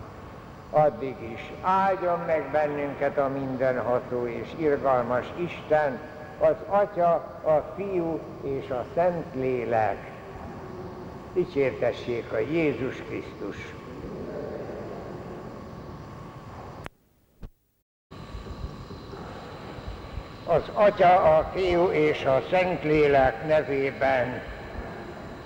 Addig 0.70 1.16
is 1.34 1.52
áldjon 1.62 2.20
meg 2.26 2.50
bennünket 2.52 3.18
a 3.18 3.28
mindenható 3.28 4.28
és 4.28 4.48
irgalmas 4.58 5.26
Isten, 5.36 6.00
az 6.39 6.56
Atya, 6.67 7.12
a 7.43 7.74
Fiú 7.76 8.19
és 8.43 8.69
a 8.69 8.86
Szentlélek. 8.96 10.12
Dicsértessék 11.34 12.32
a 12.32 12.39
Jézus 12.39 12.96
Krisztus! 13.08 13.74
az 20.46 20.63
Atya, 20.74 21.38
a 21.38 21.50
Fiú 21.54 21.86
és 21.88 22.26
a 22.26 22.43
Szentlélek 22.50 23.48
nevében 23.48 24.41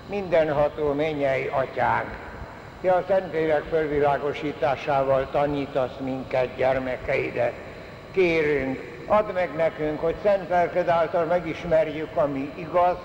mindenható 0.08 0.92
mennyei 0.92 1.46
Atyánk, 1.46 2.08
Te 2.80 2.92
a 2.92 3.04
Szentlélek 3.08 3.62
fölvilágosításával 3.62 5.28
tanítasz 5.30 5.96
minket, 6.00 6.56
gyermekeidet. 6.56 7.52
Kérünk, 8.12 8.97
add 9.08 9.32
meg 9.32 9.54
nekünk, 9.56 10.00
hogy 10.00 10.14
szent 10.22 10.48
lelked 10.48 10.88
által 10.88 11.24
megismerjük, 11.24 12.16
ami 12.16 12.52
igaz, 12.54 12.96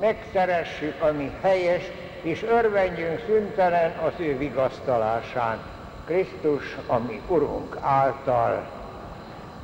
megszeressük, 0.00 1.02
ami 1.02 1.30
helyes, 1.42 1.82
és 2.22 2.42
örvendjünk 2.42 3.22
szüntelen 3.26 3.92
az 3.96 4.12
ő 4.16 4.38
vigasztalásán. 4.38 5.58
Krisztus, 6.04 6.76
ami 6.86 7.20
Urunk 7.28 7.76
által 7.80 8.70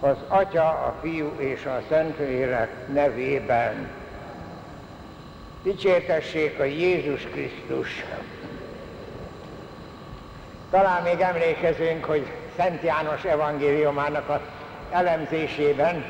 az 0.00 0.16
Atya, 0.28 0.68
a 0.68 0.94
Fiú 1.00 1.32
és 1.37 1.64
a 1.64 1.82
Szentlélek 1.88 2.88
nevében. 2.92 3.90
Dicsértessék 5.62 6.58
a 6.58 6.64
Jézus 6.64 7.22
Krisztus! 7.22 8.04
Talán 10.70 11.02
még 11.02 11.20
emlékezünk, 11.20 12.04
hogy 12.04 12.26
Szent 12.56 12.82
János 12.82 13.24
evangéliumának 13.24 14.28
az 14.28 14.40
elemzésében 14.90 16.05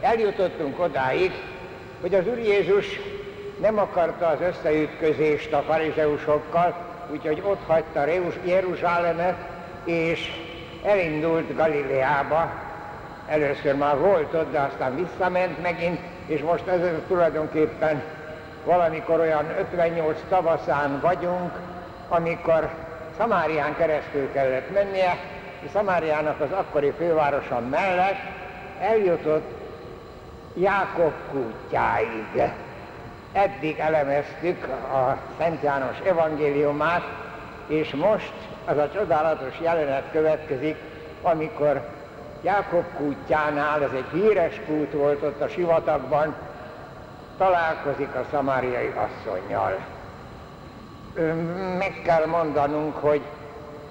eljutottunk 0.00 0.80
odáig, 0.80 1.32
hogy 2.00 2.14
az 2.14 2.26
Úr 2.26 2.38
Jézus 2.38 2.86
nem 3.60 3.78
akarta 3.78 4.26
az 4.26 4.38
összeütközést 4.40 5.52
a 5.52 5.62
farizeusokkal, 5.66 6.74
úgyhogy 7.12 7.42
ott 7.46 7.60
hagyta 7.66 8.04
Jeruzsálemet, 8.44 9.36
és 9.84 10.32
elindult 10.84 11.56
Galileába, 11.56 12.52
először 13.28 13.74
már 13.74 13.98
volt 13.98 14.34
ott, 14.34 14.52
de 14.52 14.58
aztán 14.58 14.96
visszament 14.96 15.62
megint, 15.62 16.00
és 16.26 16.40
most 16.40 16.66
ez 16.66 16.80
tulajdonképpen 17.08 18.02
valamikor 18.64 19.20
olyan 19.20 19.44
58 19.58 20.18
tavaszán 20.28 21.00
vagyunk, 21.00 21.52
amikor 22.08 22.70
Szamárián 23.16 23.76
keresztül 23.76 24.32
kellett 24.32 24.72
mennie, 24.72 25.18
Szamáriának 25.72 26.40
az 26.40 26.52
akkori 26.52 26.92
fővárosa 26.98 27.60
mellett 27.70 28.20
eljutott 28.80 29.50
Jákob 30.54 31.12
kútjáig. 31.30 32.42
Eddig 33.32 33.78
elemeztük 33.78 34.64
a 34.92 35.18
Szent 35.38 35.62
János 35.62 35.98
evangéliumát, 36.06 37.02
és 37.66 37.94
most 37.94 38.32
az 38.64 38.76
a 38.76 38.90
csodálatos 38.94 39.54
jelenet 39.60 40.04
következik, 40.12 40.76
amikor 41.22 41.88
Jákob 42.42 42.84
kútjánál, 42.96 43.82
ez 43.82 43.92
egy 43.92 44.20
híres 44.20 44.60
kút 44.66 44.92
volt 44.92 45.22
ott 45.22 45.40
a 45.40 45.48
sivatagban, 45.48 46.34
találkozik 47.38 48.14
a 48.14 48.24
szamáriai 48.30 48.92
asszonynal. 48.94 49.78
Meg 51.78 52.00
kell 52.04 52.26
mondanunk, 52.26 52.96
hogy 52.96 53.20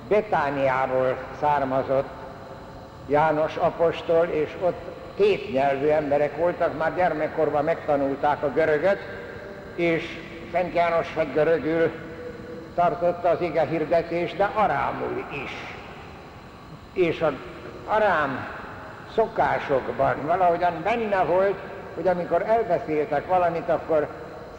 Betániából 0.10 1.18
származott 1.40 2.10
János 3.08 3.56
apostol, 3.56 4.26
és 4.26 4.50
ott 4.62 4.82
két 5.16 5.54
nyelvű 5.54 5.88
emberek 5.88 6.38
voltak, 6.38 6.78
már 6.78 6.96
gyermekkorban 6.96 7.64
megtanulták 7.64 8.44
a 8.44 8.52
görögöt, 8.52 9.00
és 9.76 10.04
Szent 10.52 10.74
János 10.74 11.14
vagy 11.14 11.34
görögül 11.34 11.92
tartotta 12.76 13.30
az 13.30 13.42
ige 13.42 13.66
hirdetést, 13.66 14.38
de 14.38 14.50
arámul 14.54 15.26
is. 15.44 15.52
És 16.94 17.22
a 17.22 17.34
arám 17.88 18.48
szokásokban 19.16 20.16
valahogyan 20.26 20.74
benne 20.84 21.24
volt, 21.24 21.60
hogy 21.96 22.08
amikor 22.08 22.42
elbeszéltek 22.42 23.28
valamit, 23.28 23.70
akkor 23.70 24.08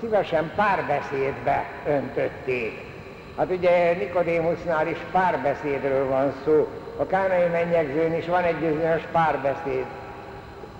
szívesen 0.00 0.52
párbeszédbe 0.56 1.64
öntötték. 1.86 2.89
Hát 3.36 3.50
ugye 3.50 3.92
Nikodémusnál 3.92 4.88
is 4.88 4.98
párbeszédről 5.12 6.08
van 6.08 6.32
szó, 6.44 6.68
a 6.96 7.06
kánai 7.06 7.46
mennyegzőn 7.46 8.14
is 8.14 8.26
van 8.26 8.42
egy 8.42 8.56
bizonyos 8.56 9.02
párbeszéd. 9.12 9.84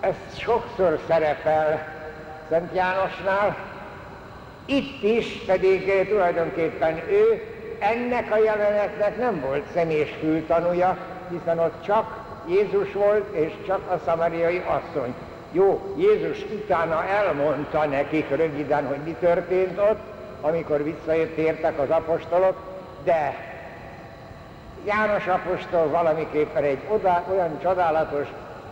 Ez 0.01 0.15
sokszor 0.39 1.01
szerepel 1.09 1.99
Szent 2.49 2.75
Jánosnál, 2.75 3.57
itt 4.65 5.03
is 5.03 5.43
pedig 5.47 6.09
tulajdonképpen 6.09 6.97
ő 7.09 7.43
ennek 7.79 8.33
a 8.33 8.39
jelenetnek 8.39 9.17
nem 9.17 9.41
volt 9.41 9.65
személyes 9.75 10.11
fültanúja, 10.21 10.97
hiszen 11.31 11.59
ott 11.59 11.85
csak 11.85 12.19
Jézus 12.49 12.93
volt, 12.93 13.35
és 13.35 13.53
csak 13.67 13.91
a 13.91 14.01
szamariai 14.05 14.63
asszony. 14.67 15.15
Jó, 15.53 15.95
Jézus 15.97 16.45
utána 16.53 17.05
elmondta 17.05 17.87
nekik 17.87 18.29
röviden, 18.29 18.87
hogy 18.87 18.99
mi 19.05 19.17
történt 19.21 19.79
ott, 19.79 20.01
amikor 20.41 20.83
visszatértek 20.83 21.79
az 21.79 21.91
apostolok, 21.91 22.57
de 23.05 23.35
János 24.85 25.27
apostol 25.27 25.89
valamiképpen 25.89 26.63
egy 26.63 26.79
oda, 26.89 27.25
olyan 27.31 27.59
csodálatos 27.63 28.27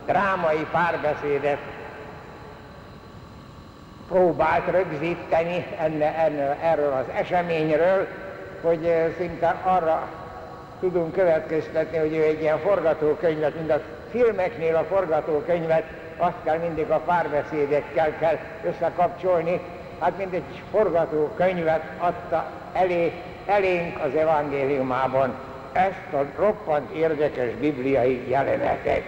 drámai 0.06 0.66
párbeszédet 0.70 1.58
próbált 4.08 4.70
rögzíteni 4.70 5.66
enne, 5.78 6.16
enne, 6.16 6.56
erről 6.62 6.92
az 6.92 7.14
eseményről, 7.14 8.06
hogy 8.62 9.12
szinte 9.18 9.56
arra 9.62 10.08
tudunk 10.80 11.12
következtetni, 11.12 11.98
hogy 11.98 12.14
ő 12.14 12.22
egy 12.22 12.40
ilyen 12.40 12.58
forgatókönyvet, 12.58 13.54
mint 13.54 13.70
a 13.70 13.80
filmeknél 14.10 14.76
a 14.76 14.84
forgatókönyvet, 14.84 15.84
azt 16.16 16.42
kell 16.44 16.58
mindig 16.58 16.90
a 16.90 16.98
párbeszédekkel 16.98 18.18
kell 18.18 18.38
összekapcsolni, 18.64 19.60
hát 19.98 20.18
mint 20.18 20.34
egy 20.34 20.62
forgatókönyvet 20.70 21.82
adta 21.98 22.50
elé, 22.72 23.12
elénk 23.46 23.98
az 23.98 24.14
evangéliumában 24.14 25.34
ezt 25.72 26.12
a 26.12 26.24
roppant 26.36 26.90
érdekes 26.90 27.54
bibliai 27.54 28.28
jelenetet. 28.28 29.02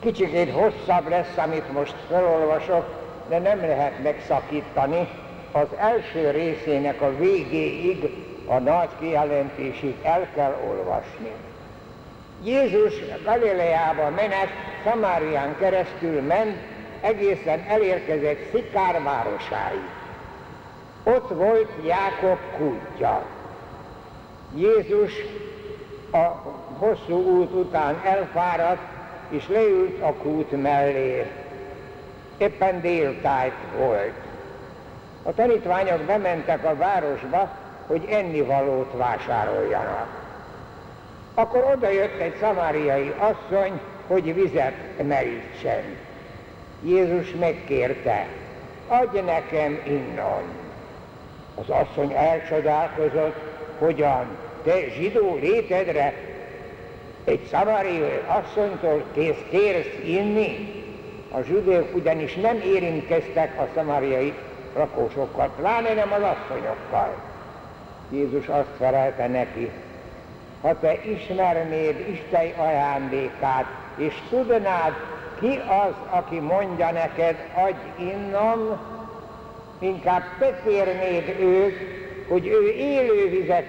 Kicsikét 0.00 0.52
hosszabb 0.52 1.08
lesz, 1.08 1.36
amit 1.36 1.72
most 1.72 1.94
felolvasok, 2.08 2.84
de 3.28 3.38
nem 3.38 3.60
lehet 3.60 4.02
megszakítani. 4.02 5.08
Az 5.52 5.66
első 5.76 6.30
részének 6.30 7.00
a 7.00 7.16
végéig, 7.16 8.10
a 8.46 8.58
nagy 8.58 8.88
kijelentésig 9.00 9.94
el 10.02 10.26
kell 10.34 10.56
olvasni. 10.68 11.30
Jézus 12.44 12.94
Galileába 13.24 14.10
menet, 14.10 14.48
Szamárián 14.84 15.56
keresztül 15.58 16.20
ment, 16.20 16.56
egészen 17.00 17.64
elérkezett 17.68 18.50
Szikár 18.52 19.02
városáig. 19.02 19.88
Ott 21.04 21.28
volt 21.28 21.70
Jákob 21.84 22.38
kútja. 22.56 23.22
Jézus 24.54 25.12
a 26.12 26.24
hosszú 26.78 27.16
út 27.16 27.52
után 27.52 28.00
elfáradt, 28.04 28.82
és 29.28 29.48
leült 29.48 30.02
a 30.02 30.12
kút 30.12 30.62
mellé. 30.62 31.30
Éppen 32.36 32.80
déltájt 32.80 33.54
volt. 33.78 34.14
A 35.22 35.34
tanítványok 35.34 36.00
bementek 36.00 36.64
a 36.64 36.76
városba, 36.76 37.50
hogy 37.86 38.04
ennivalót 38.10 38.92
vásároljanak. 38.96 40.08
Akkor 41.34 41.72
oda 41.74 41.88
jött 41.88 42.20
egy 42.20 42.36
szamáriai 42.40 43.14
asszony, 43.18 43.80
hogy 44.06 44.34
vizet 44.34 45.06
merítsen. 45.06 46.07
Jézus 46.82 47.30
megkérte, 47.38 48.26
adj 48.88 49.18
nekem 49.18 49.80
innom. 49.86 50.42
Az 51.54 51.68
asszony 51.68 52.12
elcsodálkozott, 52.12 53.36
hogyan 53.78 54.26
te 54.62 54.74
zsidó 54.96 55.38
létedre 55.40 56.14
egy 57.24 57.46
szamáriai 57.50 58.20
asszonytól 58.26 59.04
kész 59.12 59.44
kérsz 59.50 59.98
inni? 60.04 60.76
A 61.30 61.40
zsidók 61.40 61.94
ugyanis 61.94 62.34
nem 62.34 62.60
érintkeztek 62.60 63.60
a 63.60 63.68
szamáriai 63.74 64.34
lakósokkal, 64.76 65.50
pláne 65.56 65.94
nem 65.94 66.12
az 66.12 66.22
asszonyokkal. 66.22 67.14
Jézus 68.10 68.46
azt 68.46 68.76
felelte 68.78 69.26
neki, 69.26 69.70
ha 70.60 70.78
te 70.78 71.04
ismernéd 71.04 72.08
Isten 72.08 72.50
ajándékát, 72.56 73.66
és 73.96 74.14
tudnád, 74.30 74.92
ki 75.40 75.60
az, 75.86 75.94
aki 76.10 76.38
mondja 76.38 76.90
neked, 76.90 77.36
adj 77.54 78.02
innom, 78.02 78.78
inkább 79.78 80.22
bekérnéd 80.38 81.40
őt, 81.40 81.76
hogy 82.28 82.46
ő 82.46 82.68
élő 82.70 83.28
vizek 83.28 83.66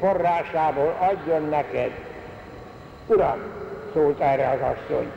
forrásából 0.00 0.96
adjon 0.98 1.48
neked. 1.48 1.90
Uram, 3.06 3.38
szólt 3.92 4.20
erre 4.20 4.48
az 4.48 4.76
asszony, 4.76 5.10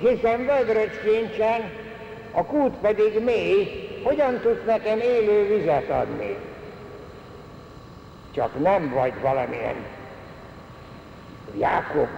hiszen 0.00 0.46
vödröt 0.46 1.00
sincsen, 1.04 1.70
a 2.32 2.44
kút 2.44 2.74
pedig 2.76 3.24
mély, 3.24 3.88
hogyan 4.02 4.40
tudsz 4.40 4.64
nekem 4.66 4.98
élő 5.00 5.56
vizet 5.56 5.90
adni? 5.90 6.36
Csak 8.30 8.60
nem 8.60 8.92
vagy 8.94 9.12
valamilyen 9.20 9.76
Jákob 11.58 12.08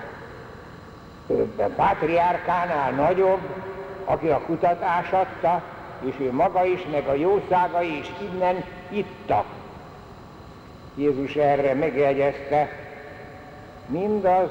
pátriárkánál 1.77 2.91
nagyobb, 2.91 3.41
aki 4.05 4.29
a 4.29 4.41
kutatás 4.47 5.11
adta, 5.11 5.63
és 6.05 6.15
ő 6.19 6.33
maga 6.33 6.65
is, 6.65 6.87
meg 6.91 7.07
a 7.07 7.15
jószágai 7.15 7.99
is 7.99 8.11
innen 8.33 8.65
ittak. 8.89 9.45
Jézus 10.95 11.35
erre 11.35 11.75
megjegyezte, 11.75 12.69
mindaz, 13.87 14.51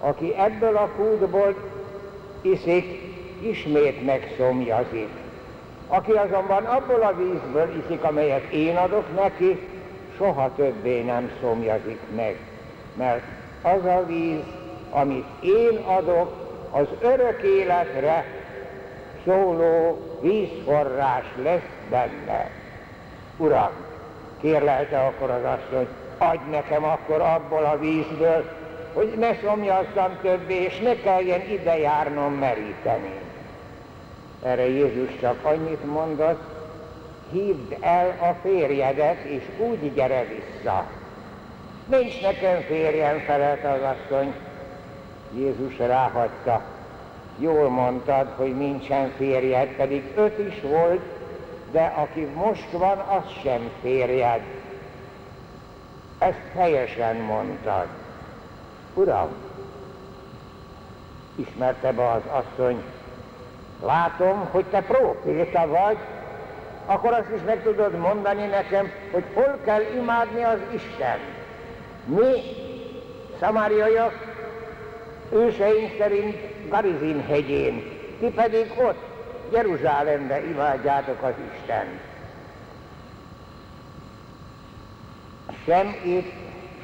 aki 0.00 0.34
ebből 0.36 0.76
a 0.76 0.88
kútból 0.96 1.54
iszik, 2.40 2.84
ismét 3.40 4.04
megszomjazik. 4.04 5.08
Aki 5.88 6.12
azonban 6.12 6.64
abból 6.64 7.02
a 7.02 7.16
vízből 7.16 7.84
iszik, 7.84 8.02
amelyet 8.02 8.52
én 8.52 8.76
adok 8.76 9.14
neki, 9.14 9.68
soha 10.16 10.54
többé 10.56 11.02
nem 11.02 11.30
szomjazik 11.40 12.00
meg, 12.14 12.36
mert 12.96 13.22
az 13.62 13.84
a 13.84 14.04
víz, 14.06 14.42
amit 14.92 15.26
én 15.40 15.76
adok, 15.76 16.32
az 16.70 16.86
örök 17.00 17.42
életre 17.42 18.24
szóló 19.24 20.00
vízforrás 20.20 21.24
lesz 21.42 21.70
benne. 21.90 22.50
Uram, 23.36 23.72
kérlelte 24.40 24.98
akkor 24.98 25.30
az 25.30 25.44
asszony, 25.44 25.86
adj 26.18 26.50
nekem 26.50 26.84
akkor 26.84 27.20
abból 27.20 27.64
a 27.64 27.78
vízből, 27.78 28.44
hogy 28.92 29.12
ne 29.18 29.34
szomjazzam 29.34 30.18
többé, 30.22 30.62
és 30.62 30.78
ne 30.78 30.94
kelljen 30.94 31.40
ide 31.50 31.78
járnom 31.78 32.32
meríteni. 32.32 33.14
Erre 34.42 34.68
Jézus 34.68 35.18
csak 35.20 35.44
annyit 35.44 35.84
mondott, 35.84 36.42
hívd 37.32 37.76
el 37.80 38.16
a 38.20 38.48
férjedet, 38.48 39.24
és 39.24 39.42
úgy 39.58 39.94
gyere 39.94 40.24
vissza. 40.24 40.86
Nincs 41.86 42.22
nekem 42.22 42.60
férjem, 42.60 43.18
felelt 43.18 43.64
az 43.64 43.80
asszony. 43.82 44.34
Jézus 45.34 45.78
ráhagyta. 45.78 46.62
Jól 47.38 47.68
mondtad, 47.68 48.28
hogy 48.36 48.56
nincsen 48.56 49.12
férjed, 49.16 49.68
pedig 49.68 50.12
öt 50.16 50.38
is 50.38 50.60
volt, 50.60 51.00
de 51.70 51.94
aki 51.96 52.20
most 52.20 52.70
van, 52.70 52.98
az 52.98 53.30
sem 53.42 53.70
férjed. 53.80 54.40
Ezt 56.18 56.52
helyesen 56.54 57.16
mondtad. 57.16 57.86
Uram, 58.94 59.28
ismerte 61.34 61.92
be 61.92 62.10
az 62.10 62.22
asszony, 62.30 62.82
látom, 63.82 64.48
hogy 64.50 64.64
te 64.64 64.82
próféta 64.82 65.66
vagy, 65.66 65.96
akkor 66.86 67.12
azt 67.12 67.30
is 67.36 67.40
meg 67.46 67.62
tudod 67.62 67.98
mondani 67.98 68.46
nekem, 68.46 68.90
hogy 69.12 69.24
hol 69.34 69.58
kell 69.64 69.82
imádni 69.96 70.42
az 70.42 70.58
Isten. 70.74 71.18
Mi, 72.04 72.32
szamáriaiak, 73.40 74.31
őseink 75.32 75.90
szerint 75.98 76.36
Garizin 76.68 77.24
hegyén, 77.26 77.82
ti 78.20 78.26
pedig 78.26 78.72
ott, 78.78 79.10
Jeruzsálembe 79.52 80.44
imádjátok 80.44 81.22
az 81.22 81.32
Isten. 81.54 81.86
Sem 85.66 85.96
itt, 86.04 86.32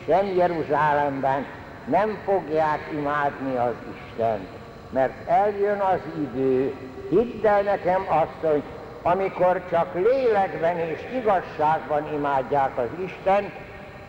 sem 0.06 0.26
Jeruzsálemben 0.36 1.46
nem 1.86 2.18
fogják 2.24 2.80
imádni 2.92 3.56
az 3.56 3.74
Isten, 3.96 4.46
mert 4.90 5.28
eljön 5.28 5.78
az 5.78 6.00
idő, 6.16 6.74
hidd 7.10 7.46
el 7.46 7.62
nekem 7.62 8.06
azt, 8.08 8.50
hogy 8.50 8.62
amikor 9.02 9.62
csak 9.70 9.94
lélekben 9.94 10.78
és 10.78 11.00
igazságban 11.20 12.14
imádják 12.14 12.78
az 12.78 12.88
Isten, 13.04 13.52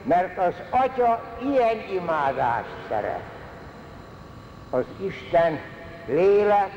mert 0.04 0.38
az 0.38 0.54
Atya 0.69 1.23
ilyen 1.52 1.78
imádást 2.02 2.75
szeret. 2.89 3.38
Az 4.69 4.84
Isten 4.97 5.60
lélek, 6.05 6.71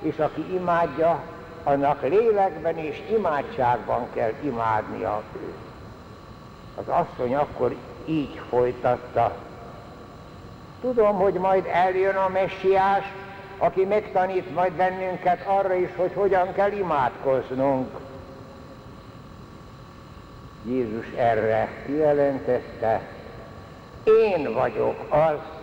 és 0.00 0.18
aki 0.18 0.54
imádja, 0.54 1.22
annak 1.64 2.02
lélekben 2.02 2.76
és 2.76 3.02
imádságban 3.10 4.06
kell 4.14 4.32
imádnia. 4.42 5.22
Az 6.74 6.88
asszony 6.88 7.34
akkor 7.34 7.76
így 8.04 8.40
folytatta. 8.48 9.36
Tudom, 10.80 11.16
hogy 11.16 11.34
majd 11.34 11.66
eljön 11.72 12.16
a 12.16 12.28
messiás, 12.28 13.04
aki 13.58 13.84
megtanít 13.84 14.54
majd 14.54 14.72
bennünket 14.72 15.46
arra 15.46 15.74
is, 15.74 15.88
hogy 15.96 16.12
hogyan 16.14 16.52
kell 16.52 16.72
imádkoznunk. 16.72 17.88
Jézus 20.64 21.06
erre 21.16 21.68
kijelentette, 21.86 23.00
én 24.04 24.52
vagyok 24.52 25.06
az, 25.08 25.61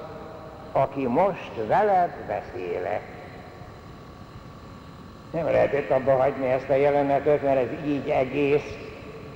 aki 0.72 1.08
most 1.08 1.52
veled 1.68 2.14
beszélek. 2.28 3.02
Nem 5.32 5.46
lehetett 5.46 5.90
abba 5.90 6.16
hagyni 6.16 6.48
ezt 6.48 6.70
a 6.70 6.76
jelenetet, 6.76 7.44
mert 7.44 7.60
ez 7.60 7.88
így 7.88 8.10
egész. 8.10 8.78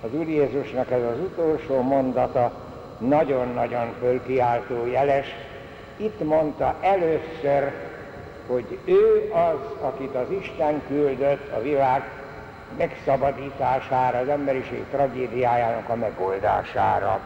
Az 0.04 0.14
Úr 0.14 0.28
Jézusnak 0.28 0.92
ez 0.92 1.04
az 1.04 1.20
utolsó 1.20 1.82
mondata 1.82 2.52
nagyon-nagyon 2.98 3.94
fölkiáltó 4.00 4.86
jeles. 4.86 5.28
Itt 5.98 6.24
mondta 6.24 6.76
először 6.82 7.72
hogy 8.48 8.78
ő 8.86 9.32
az, 9.34 9.86
akit 9.86 10.16
az 10.16 10.32
Isten 10.42 10.82
küldött 10.88 11.54
a 11.54 11.62
világ 11.62 12.04
megszabadítására, 12.78 14.18
az 14.18 14.28
emberiség 14.28 14.84
tragédiájának 14.92 15.90
a 15.90 15.96
megoldására. 15.96 17.20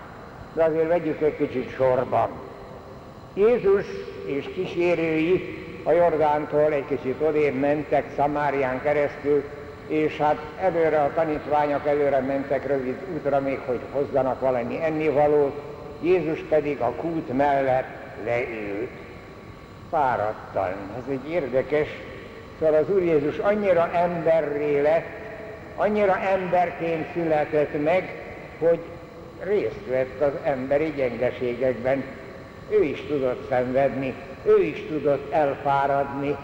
De 0.53 0.64
azért 0.64 0.88
vegyük 0.88 1.22
egy 1.22 1.38
kicsit 1.38 1.70
sorba. 1.76 2.30
Jézus 3.38 3.85
és 4.25 4.49
kísérői 4.53 5.57
a 5.83 5.91
Jordántól 5.91 6.71
egy 6.73 6.85
kicsit 6.88 7.21
odébb 7.21 7.53
mentek 7.53 8.05
Szamárián 8.15 8.81
keresztül, 8.81 9.43
és 9.88 10.17
hát 10.17 10.38
előre 10.59 11.01
a 11.01 11.13
tanítványok 11.13 11.88
előre 11.88 12.19
mentek 12.19 12.67
rövid 12.67 12.95
útra 13.13 13.39
még, 13.39 13.59
hogy 13.65 13.79
hozzanak 13.91 14.39
valami 14.39 14.83
ennivalót, 14.83 15.61
Jézus 16.01 16.39
pedig 16.49 16.79
a 16.79 16.91
kút 16.91 17.38
mellett 17.38 17.88
leült. 18.25 18.89
Fáradtan. 19.89 20.73
Ez 20.97 21.11
egy 21.11 21.31
érdekes. 21.31 21.88
Szóval 22.59 22.75
az 22.75 22.89
Úr 22.89 23.01
Jézus 23.01 23.38
annyira 23.38 23.89
emberré 23.93 24.81
lett, 24.81 25.07
annyira 25.75 26.17
emberként 26.17 27.13
született 27.13 27.83
meg, 27.83 28.23
hogy 28.59 28.79
részt 29.43 29.85
vett 29.88 30.21
az 30.21 30.33
emberi 30.43 30.93
gyengeségekben. 30.95 32.03
Ő 32.70 32.84
is 32.84 33.03
tudott 33.07 33.47
szenvedni, 33.49 34.13
ő 34.45 34.63
is 34.63 34.86
tudott 34.88 35.32
elfáradni, 35.32 36.36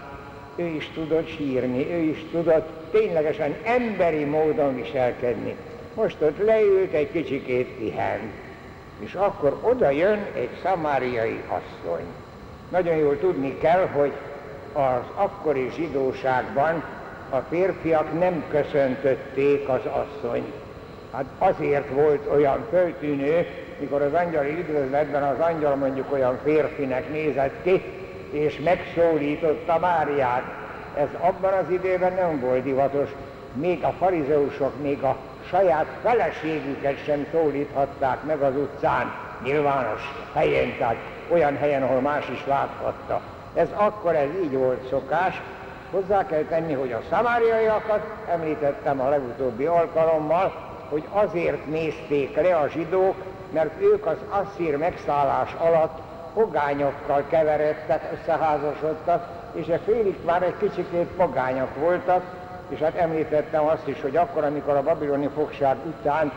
ő 0.56 0.66
is 0.66 0.90
tudott 0.94 1.28
sírni, 1.28 1.92
ő 1.92 1.98
is 1.98 2.26
tudott 2.32 2.70
ténylegesen 2.92 3.56
emberi 3.64 4.24
módon 4.24 4.76
viselkedni. 4.76 5.56
Most 5.94 6.22
ott 6.22 6.38
leült, 6.46 6.94
egy 6.94 7.12
kicsikét 7.12 7.68
pihent, 7.68 8.32
és 9.00 9.14
akkor 9.14 9.58
oda 9.62 9.90
jön 9.90 10.26
egy 10.36 10.50
szamáriai 10.64 11.42
asszony. 11.48 12.06
Nagyon 12.70 12.96
jól 12.96 13.20
tudni 13.20 13.58
kell, 13.58 13.88
hogy 13.88 14.12
az 14.74 15.04
akkori 15.16 15.70
zsidóságban 15.76 16.84
a 17.30 17.38
férfiak 17.38 18.20
nem 18.20 18.44
köszöntötték 18.50 19.70
az 19.70 19.82
asszonyt. 19.86 20.54
Hát 21.12 21.26
azért 21.38 21.90
volt 21.90 22.28
olyan 22.32 22.66
föltűnő, 22.70 23.48
mikor 23.80 24.02
az 24.02 24.14
angyali 24.14 24.58
üdvözletben 24.60 25.24
az 25.24 25.40
angyal 25.40 25.76
mondjuk 25.76 26.12
olyan 26.14 26.40
férfinek 26.44 27.12
nézett 27.12 27.54
ki, 27.64 27.84
és 28.32 28.60
megszólította 28.64 29.80
Máriát. 29.80 30.44
Ez 30.98 31.08
abban 31.20 31.54
az 31.54 31.70
időben 31.70 32.14
nem 32.14 32.40
volt 32.40 32.64
divatos. 32.64 33.10
Még 33.54 33.84
a 33.84 33.94
farizeusok, 34.00 34.82
még 34.82 35.04
a 35.04 35.18
saját 35.50 35.86
feleségüket 36.04 37.04
sem 37.06 37.26
szólíthatták 37.32 38.24
meg 38.24 38.42
az 38.42 38.56
utcán, 38.56 39.12
nyilvános 39.44 40.02
helyen, 40.34 40.78
tehát 40.78 40.98
olyan 41.32 41.58
helyen, 41.58 41.84
ahol 41.84 42.00
más 42.00 42.30
is 42.30 42.46
láthatta. 42.48 43.22
Ez 43.54 43.68
akkor 43.76 44.16
ez 44.16 44.30
így 44.44 44.54
volt 44.54 44.88
szokás. 44.90 45.42
Hozzá 45.92 46.26
kell 46.26 46.44
tenni, 46.44 46.74
hogy 46.74 46.92
a 46.92 47.02
szamáriaiakat 47.10 48.02
említettem 48.30 49.02
a 49.02 49.10
legutóbbi 49.10 49.66
alkalommal, 49.66 50.54
hogy 50.90 51.04
azért 51.12 51.66
nézték 51.66 52.36
le 52.36 52.56
a 52.56 52.68
zsidók, 52.68 53.16
mert 53.54 53.82
ők 53.82 54.06
az 54.06 54.18
asszír 54.30 54.78
megszállás 54.78 55.54
alatt 55.58 56.02
pogányokkal 56.34 57.24
keveredtek, 57.30 58.10
összeházasodtak, 58.14 59.28
és 59.52 59.68
a 59.68 59.80
félig 59.86 60.16
már 60.26 60.44
egy 60.44 60.58
kicsikét 60.58 61.08
pogányok 61.08 61.76
voltak, 61.76 62.24
és 62.70 62.80
hát 62.80 62.96
említettem 62.96 63.66
azt 63.66 63.88
is, 63.88 64.02
hogy 64.02 64.16
akkor, 64.16 64.44
amikor 64.44 64.76
a 64.76 64.84
babiloni 64.84 65.30
fogság 65.36 65.78
után 65.86 66.32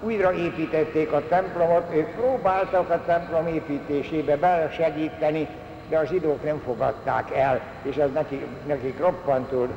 újra 0.00 0.32
építették 0.32 1.12
a 1.12 1.28
templomot, 1.28 1.94
ők 1.94 2.08
próbáltak 2.08 2.90
a 2.90 3.02
templom 3.06 3.46
építésébe 3.46 4.36
belesegíteni, 4.36 5.48
de 5.88 5.98
a 5.98 6.04
zsidók 6.04 6.44
nem 6.44 6.60
fogadták 6.64 7.36
el, 7.36 7.60
és 7.82 7.96
ez 7.96 8.12
nekik, 8.12 8.46
nekik 8.66 8.98
roppantul 8.98 9.68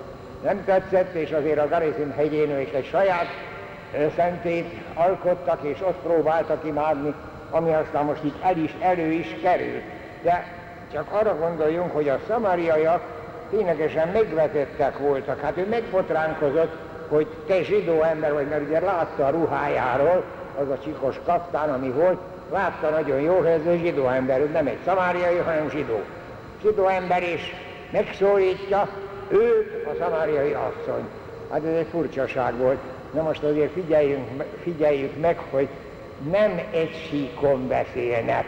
nem 0.43 0.63
tetszett, 0.65 1.13
és 1.13 1.31
azért 1.31 1.59
a 1.59 1.67
Garizim 1.67 2.11
hegyén 2.11 2.49
ők 2.49 2.73
egy 2.73 2.85
saját 2.85 3.27
szentét 4.15 4.73
alkottak, 4.93 5.59
és 5.61 5.81
ott 5.81 5.99
próbáltak 6.03 6.65
imádni, 6.65 7.13
ami 7.49 7.73
aztán 7.73 8.05
most 8.05 8.23
így 8.23 8.35
el 8.41 8.57
is, 8.57 8.75
elő 8.79 9.11
is 9.11 9.35
kerül. 9.41 9.81
De 10.21 10.45
csak 10.93 11.11
arra 11.11 11.37
gondoljunk, 11.37 11.91
hogy 11.91 12.09
a 12.09 12.19
szamáriaiak 12.27 13.01
ténylegesen 13.49 14.07
megvetettek 14.07 14.97
voltak. 14.97 15.41
Hát 15.41 15.57
ő 15.57 15.67
megbotránkozott, 15.69 16.77
hogy 17.07 17.27
te 17.47 17.63
zsidó 17.63 18.01
ember 18.01 18.33
vagy, 18.33 18.47
mert 18.47 18.67
ugye 18.67 18.79
látta 18.79 19.25
a 19.25 19.29
ruhájáról, 19.29 20.23
az 20.61 20.69
a 20.69 20.79
csikos 20.83 21.19
kaftán, 21.25 21.69
ami 21.69 21.89
volt, 21.89 22.19
látta 22.51 22.89
nagyon 22.89 23.19
jó, 23.19 23.37
hogy 23.37 23.45
ez 23.45 23.65
a 23.65 23.75
zsidó 23.75 24.07
ember, 24.07 24.39
nem 24.51 24.67
egy 24.67 24.77
szamáriai, 24.85 25.37
hanem 25.37 25.69
zsidó. 25.69 25.99
Zsidó 26.61 26.87
ember 26.87 27.23
is 27.23 27.55
megszólítja 27.91 28.87
őt, 29.29 29.85
a 29.85 29.91
szamáriai 29.99 30.53
asszony. 30.53 31.07
Hát 31.51 31.63
ez 31.65 31.75
egy 31.75 31.87
furcsaság 31.91 32.57
volt. 32.57 32.79
Na 33.13 33.21
most 33.21 33.43
azért 33.43 33.71
figyeljünk, 33.71 34.43
figyeljük 34.63 35.19
meg, 35.21 35.39
hogy 35.49 35.67
nem 36.31 36.59
egy 36.71 37.07
síkon 37.09 37.67
beszélnek. 37.67 38.45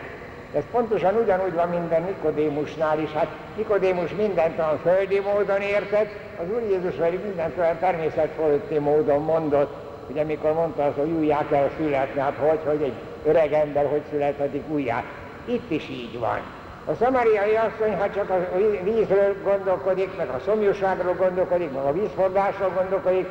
Ez 0.55 0.64
pontosan 0.72 1.16
ugyanúgy 1.16 1.53
van 1.53 1.70
minden 1.70 2.01
Nikodémusnál 2.03 2.99
is. 2.99 3.11
Hát 3.11 3.28
Nikodémus 3.57 4.11
mindent 4.11 4.59
a 4.59 4.80
földi 4.84 5.20
módon 5.20 5.61
értett, 5.61 6.09
az 6.41 6.45
Úr 6.55 6.61
Jézus 6.70 6.95
pedig 6.95 7.20
mindent 7.26 7.57
olyan 7.57 7.80
természetfölötti 7.80 8.78
módon 8.78 9.22
mondott, 9.22 9.74
ugye 10.09 10.24
mikor 10.24 10.53
mondta 10.53 10.84
az, 10.86 10.93
hogy 10.95 11.11
újjá 11.11 11.45
kell 11.49 11.70
születni, 11.78 12.22
hát 12.22 12.38
hogy, 12.38 12.59
hogy 12.66 12.82
egy 12.82 12.93
öreg 13.26 13.53
ember 13.53 13.86
hogy 13.89 14.01
születhetik 14.09 14.64
újjá. 14.70 15.03
Itt 15.45 15.72
is 15.72 15.89
így 15.89 16.20
van. 16.20 16.39
A 16.86 16.93
szamariai 16.99 17.55
asszony, 17.55 17.97
ha 17.97 18.09
csak 18.09 18.30
a 18.30 18.57
vízről 18.84 19.36
gondolkodik, 19.43 20.18
meg 20.18 20.30
a 20.30 20.41
szomjúságról 20.45 21.14
gondolkodik, 21.14 21.72
meg 21.72 21.84
a 21.84 21.93
vízfordásról 21.93 22.72
gondolkodik, 22.76 23.28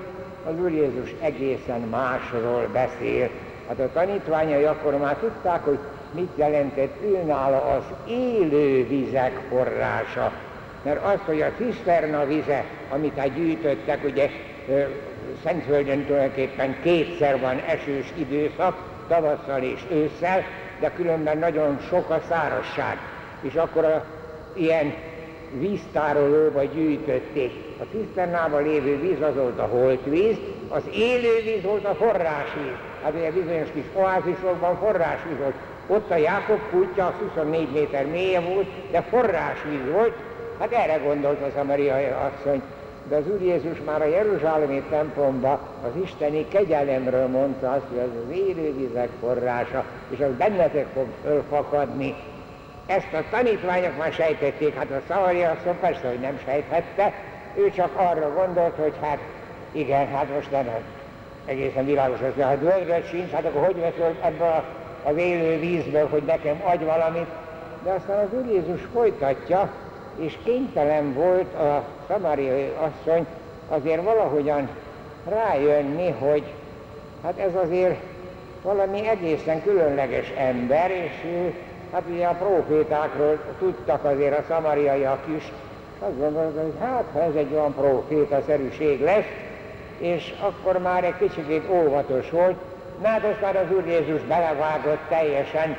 az 0.46 0.60
Úr 0.62 0.70
Jézus 0.70 1.14
egészen 1.20 1.80
másról 1.80 2.68
beszél. 2.72 3.30
Hát 3.68 3.80
a 3.80 3.92
tanítványai 3.92 4.64
akkor 4.64 4.96
már 4.96 5.16
tudták, 5.16 5.64
hogy 5.64 5.78
mit 6.14 6.30
jelentett 6.34 7.02
őnála 7.04 7.62
az 7.64 7.82
élő 8.08 8.86
vizek 8.86 9.40
forrása. 9.48 10.32
Mert 10.82 11.04
az, 11.04 11.18
hogy 11.24 11.40
a 11.40 11.52
ciszterna 11.56 12.26
vize, 12.26 12.64
amit 12.90 13.18
hát 13.18 13.34
gyűjtöttek, 13.34 14.04
ugye 14.04 14.30
Szentföldön 15.44 16.06
tulajdonképpen 16.06 16.76
kétszer 16.82 17.40
van 17.40 17.58
esős 17.66 18.12
időszak, 18.14 18.76
tavasszal 19.08 19.62
és 19.62 19.80
ősszel, 19.90 20.44
de 20.80 20.90
különben 20.90 21.38
nagyon 21.38 21.78
sok 21.88 22.10
a 22.10 22.22
szárazság. 22.28 22.98
És 23.40 23.54
akkor 23.54 23.84
a, 23.84 24.04
ilyen 24.54 24.94
víztárolóba 25.58 26.62
gyűjtötték. 26.62 27.52
A 27.82 27.96
ciszternában 27.96 28.62
lévő 28.62 29.00
víz 29.00 29.20
az 29.20 29.34
volt 29.34 29.58
a 29.58 29.66
holtvíz, 29.66 30.36
az 30.68 30.82
élő 30.94 31.42
víz 31.44 31.62
volt 31.62 31.84
a 31.84 31.94
forrásvíz. 31.94 32.76
Hát 33.02 33.12
ugye 33.14 33.30
bizonyos 33.30 33.68
kis 33.74 33.84
oázisokban 33.94 34.76
forrásvíz 34.76 35.38
volt. 35.38 35.54
Ott 35.86 36.10
a 36.10 36.16
Jákob 36.16 36.60
az 36.96 37.12
24 37.28 37.68
méter 37.72 38.06
mélye 38.06 38.40
volt, 38.40 38.66
de 38.90 39.02
forrásvíz 39.02 39.92
volt. 39.92 40.14
Hát 40.58 40.72
erre 40.72 40.96
gondolt 40.96 41.42
az 41.42 41.60
amerikai 41.60 42.04
asszony. 42.04 42.62
De 43.08 43.16
az 43.16 43.28
Úr 43.28 43.42
Jézus 43.42 43.78
már 43.84 44.02
a 44.02 44.06
Jeruzsálemi 44.06 44.82
templomba 44.90 45.60
az 45.84 46.02
isteni 46.02 46.48
kegyelemről 46.48 47.26
mondta 47.26 47.70
azt, 47.70 47.86
hogy 47.88 47.98
az 47.98 48.24
az 48.26 48.36
élővizek 48.36 49.08
forrása, 49.20 49.84
és 50.08 50.18
az 50.18 50.36
bennetek 50.38 50.86
fog 50.94 51.06
fölfakadni. 51.22 52.14
Ezt 52.86 53.12
a 53.12 53.24
tanítványok 53.30 53.98
már 53.98 54.12
sejtették, 54.12 54.74
hát 54.74 54.90
a 54.90 55.02
Szavaria 55.08 55.50
asszony 55.50 55.78
persze, 55.80 56.08
hogy 56.08 56.20
nem 56.20 56.38
sejthette, 56.44 57.12
ő 57.54 57.70
csak 57.70 57.90
arra 57.96 58.32
gondolt, 58.34 58.76
hogy 58.76 58.94
hát 59.00 59.18
igen, 59.72 60.06
hát 60.06 60.34
most 60.34 60.50
nem 60.50 60.68
egészen 61.44 61.84
világos 61.84 62.18
az, 62.20 62.42
hát 62.42 62.60
völgyet 62.60 63.08
sincs, 63.08 63.30
hát 63.30 63.44
akkor 63.44 63.64
hogy 63.64 63.80
veszünk 63.80 64.16
ebből 64.22 64.46
a 64.46 64.64
az 65.04 65.16
élő 65.16 65.58
vízből, 65.58 66.08
hogy 66.08 66.22
nekem 66.22 66.60
adj 66.64 66.84
valamit, 66.84 67.26
de 67.84 67.90
aztán 67.90 68.18
az 68.18 68.38
Úr 68.38 68.46
Jézus 68.46 68.80
folytatja, 68.92 69.70
és 70.18 70.38
kénytelen 70.44 71.14
volt 71.14 71.54
a 71.54 71.84
szamáriai 72.08 72.72
asszony 72.80 73.26
azért 73.68 74.02
valahogyan 74.02 74.68
rájönni, 75.28 76.10
hogy 76.10 76.44
hát 77.22 77.38
ez 77.38 77.54
azért 77.64 78.00
valami 78.62 79.08
egészen 79.08 79.62
különleges 79.62 80.32
ember, 80.36 80.90
és 80.90 81.50
hát 81.92 82.02
ugye 82.10 82.26
a 82.26 82.34
profétákról 82.34 83.38
tudtak 83.58 84.04
azért 84.04 84.38
a 84.38 84.44
szamariaiak 84.48 85.24
is, 85.36 85.52
azt 86.08 86.18
gondolták, 86.18 86.62
hogy 86.62 86.74
hát 86.80 87.04
ha 87.12 87.22
ez 87.22 87.34
egy 87.34 87.52
olyan 87.52 87.74
proféta-szerűség 87.74 89.00
lesz, 89.00 89.28
és 89.98 90.34
akkor 90.40 90.78
már 90.78 91.04
egy 91.04 91.16
kicsit 91.18 91.70
óvatos 91.70 92.30
volt, 92.30 92.56
Na 93.02 93.08
hát 93.08 93.24
ezt 93.24 93.40
már 93.40 93.56
az 93.56 93.76
Úr 93.76 93.86
Jézus 93.86 94.20
belevágott 94.20 95.08
teljesen, 95.08 95.76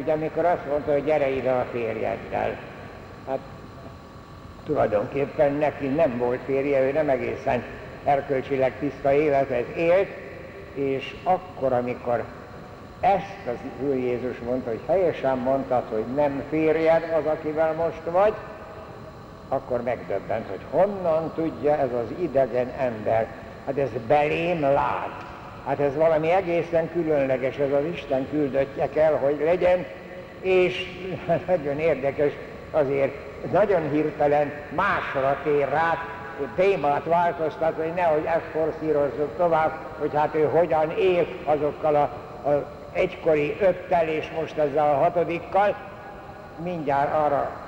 ugye 0.00 0.12
amikor 0.12 0.44
azt 0.44 0.66
mondta, 0.70 0.92
hogy 0.92 1.04
gyere 1.04 1.30
ide 1.30 1.50
a 1.50 1.66
férjeddel. 1.72 2.58
Hát 3.28 3.38
tulajdonképpen 4.64 5.52
neki 5.52 5.86
nem 5.86 6.18
volt 6.18 6.40
férje, 6.44 6.80
ő 6.80 6.92
nem 6.92 7.08
egészen 7.08 7.62
erkölcsileg 8.04 8.72
tiszta 8.78 9.12
életet 9.12 9.76
élt, 9.76 10.08
és 10.74 11.14
akkor, 11.24 11.72
amikor 11.72 12.24
ezt 13.00 13.46
az 13.46 13.86
Úr 13.86 13.94
Jézus 13.94 14.38
mondta, 14.38 14.70
hogy 14.70 14.80
helyesen 14.86 15.38
mondtad, 15.38 15.82
hogy 15.90 16.04
nem 16.14 16.42
férjed 16.50 17.02
az, 17.18 17.26
akivel 17.26 17.72
most 17.72 18.02
vagy, 18.10 18.34
akkor 19.48 19.82
megdöbbent, 19.82 20.48
hogy 20.48 20.60
honnan 20.70 21.32
tudja 21.34 21.76
ez 21.76 21.92
az 21.92 22.10
idegen 22.20 22.68
ember. 22.78 23.26
Hát 23.66 23.78
ez 23.78 23.88
belém 24.06 24.60
lát. 24.60 25.24
Hát 25.66 25.80
ez 25.80 25.94
valami 25.94 26.30
egészen 26.30 26.90
különleges, 26.92 27.56
ez 27.56 27.72
az 27.72 27.84
Isten 27.92 28.28
küldöttje 28.30 28.88
kell, 28.88 29.12
hogy 29.12 29.40
legyen, 29.44 29.86
és 30.40 30.86
nagyon 31.46 31.78
érdekes 31.78 32.32
azért, 32.70 33.14
nagyon 33.52 33.90
hirtelen 33.90 34.52
másra 34.74 35.38
tér 35.42 35.68
rá, 35.68 35.98
témát 36.56 37.04
változtat, 37.04 37.74
hogy 37.76 37.92
nehogy 37.94 38.24
ezt 38.24 38.44
forszírozzuk 38.52 39.36
tovább, 39.36 39.72
hogy 39.98 40.10
hát 40.14 40.34
ő 40.34 40.44
hogyan 40.44 40.90
él 40.90 41.26
azokkal 41.44 41.94
a, 41.94 42.00
a 42.48 42.66
egykori 42.92 43.56
öttel 43.60 44.08
és 44.08 44.30
most 44.36 44.58
ezzel 44.58 44.90
a 44.90 44.98
hatodikkal, 44.98 45.76
mindjárt 46.62 47.14
arra 47.14 47.65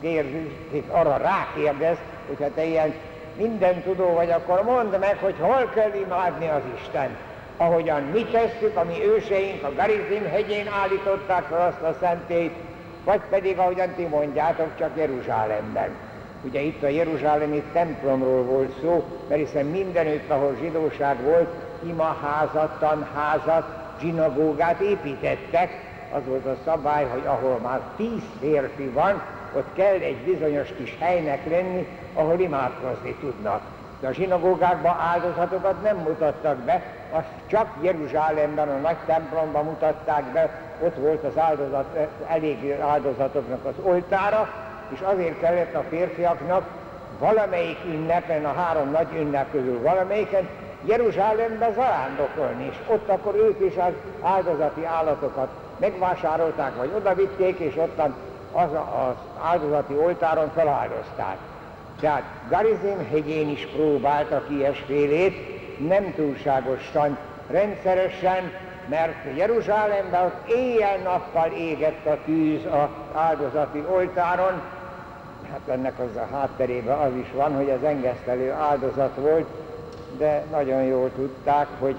kérdezik, 0.00 0.88
arra 0.88 1.16
rákérdez, 1.16 1.96
hogyha 2.28 2.54
te 2.54 2.64
ilyen 2.64 2.94
minden 3.36 3.82
tudó 3.82 4.14
vagy, 4.14 4.30
akkor 4.30 4.62
mondd 4.62 4.98
meg, 4.98 5.18
hogy 5.20 5.34
hol 5.40 5.70
kell 5.74 5.92
imádni 5.94 6.48
az 6.48 6.62
Isten. 6.80 7.16
Ahogyan 7.56 8.02
mi 8.02 8.24
tesszük, 8.24 8.76
ami 8.76 9.04
őseink 9.04 9.64
a 9.64 9.74
Garizim 9.74 10.28
hegyén 10.30 10.68
állították 10.82 11.42
fel 11.42 11.66
azt 11.66 11.96
a 11.96 11.98
szentét, 12.00 12.54
vagy 13.04 13.20
pedig 13.30 13.58
ahogyan 13.58 13.94
ti 13.96 14.02
mondjátok, 14.02 14.68
csak 14.78 14.90
Jeruzsálemben. 14.96 15.88
Ugye 16.42 16.60
itt 16.60 16.82
a 16.82 16.88
Jeruzsálemi 16.88 17.62
templomról 17.72 18.42
volt 18.42 18.80
szó, 18.80 19.04
mert 19.28 19.40
hiszen 19.40 19.66
mindenütt, 19.66 20.30
ahol 20.30 20.56
zsidóság 20.60 21.22
volt, 21.22 21.48
imaházat, 21.86 22.78
tanházat, 22.78 23.64
zsinagógát 24.00 24.80
építettek. 24.80 25.86
Az 26.12 26.20
volt 26.26 26.46
a 26.46 26.56
szabály, 26.64 27.04
hogy 27.04 27.26
ahol 27.26 27.58
már 27.62 27.80
tíz 27.96 28.22
férfi 28.40 28.88
van, 28.88 29.22
ott 29.52 29.68
kell 29.72 29.98
egy 29.98 30.16
bizonyos 30.16 30.68
kis 30.76 30.96
helynek 31.00 31.50
lenni, 31.50 31.86
ahol 32.14 32.38
imádkozni 32.38 33.14
tudnak. 33.20 33.60
De 34.00 34.08
a 34.08 34.12
zsinagógákban 34.12 34.96
áldozatokat 34.98 35.82
nem 35.82 35.96
mutattak 35.96 36.56
be, 36.56 36.82
azt 37.10 37.28
csak 37.46 37.66
Jeruzsálemben, 37.80 38.68
a 38.68 38.76
nagy 38.76 38.96
templomban 39.06 39.64
mutatták 39.64 40.24
be, 40.32 40.50
ott 40.80 40.94
volt 40.94 41.24
az 41.24 41.38
áldozat, 41.38 41.96
elég 42.28 42.70
áldozatoknak 42.80 43.64
az 43.64 43.74
oltára, 43.82 44.48
és 44.88 45.00
azért 45.00 45.40
kellett 45.40 45.74
a 45.74 45.84
férfiaknak 45.88 46.66
valamelyik 47.18 47.78
ünnepen, 47.86 48.44
a 48.44 48.52
három 48.52 48.90
nagy 48.90 49.06
ünnep 49.16 49.50
közül 49.50 49.82
valamelyiken 49.82 50.48
Jeruzsálembe 50.84 51.72
zarándokolni, 51.74 52.66
és 52.70 52.76
ott 52.86 53.08
akkor 53.08 53.34
ők 53.34 53.70
is 53.70 53.76
az 53.76 53.92
áldozati 54.22 54.84
állatokat 54.84 55.48
megvásárolták, 55.78 56.76
vagy 56.76 56.90
odavitték, 56.96 57.58
és 57.58 57.76
ottan 57.76 58.14
az, 58.52 58.70
az 58.72 59.14
áldozati 59.42 59.94
oltáron 59.94 60.50
feláldozták. 60.54 61.36
Tehát 62.00 62.22
Garizim 62.48 63.08
hegyén 63.10 63.48
is 63.48 63.66
próbáltak 63.66 64.46
ilyesfélét, 64.50 65.36
nem 65.88 66.14
túlságosan, 66.14 67.18
rendszeresen, 67.50 68.52
mert 68.88 69.36
Jeruzsálemben 69.36 70.24
ott 70.24 70.48
éjjel-nappal 70.48 71.50
égett 71.50 72.06
a 72.06 72.18
tűz 72.24 72.64
az 72.64 72.88
áldozati 73.14 73.84
oltáron, 73.90 74.60
hát 75.50 75.68
ennek 75.68 75.98
az 75.98 76.16
a 76.16 76.36
hátterében 76.36 76.98
az 76.98 77.12
is 77.14 77.32
van, 77.34 77.56
hogy 77.56 77.70
az 77.70 77.84
engesztelő 77.84 78.52
áldozat 78.52 79.14
volt, 79.16 79.46
de 80.18 80.44
nagyon 80.50 80.82
jól 80.82 81.10
tudták, 81.14 81.66
hogy 81.78 81.96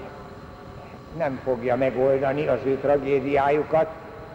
nem 1.16 1.40
fogja 1.44 1.76
megoldani 1.76 2.46
az 2.46 2.58
ő 2.64 2.76
tragédiájukat, 2.76 3.86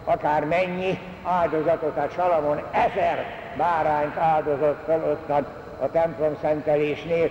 akár 0.06 0.45
mennyi 0.45 0.99
áldozatot, 1.24 1.95
hát 1.95 2.14
Salamon 2.14 2.62
ezer 2.72 3.26
bárányt 3.58 4.18
áldozott 4.18 4.84
fel 4.86 5.03
ott 5.03 5.45
a 5.80 5.91
templom 5.91 6.38
szentelésnél, 6.41 7.30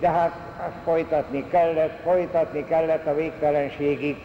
de 0.00 0.08
hát 0.08 0.32
azt 0.66 0.84
folytatni 0.84 1.48
kellett, 1.50 2.00
folytatni 2.02 2.64
kellett 2.64 3.06
a 3.06 3.14
végtelenségig. 3.14 4.16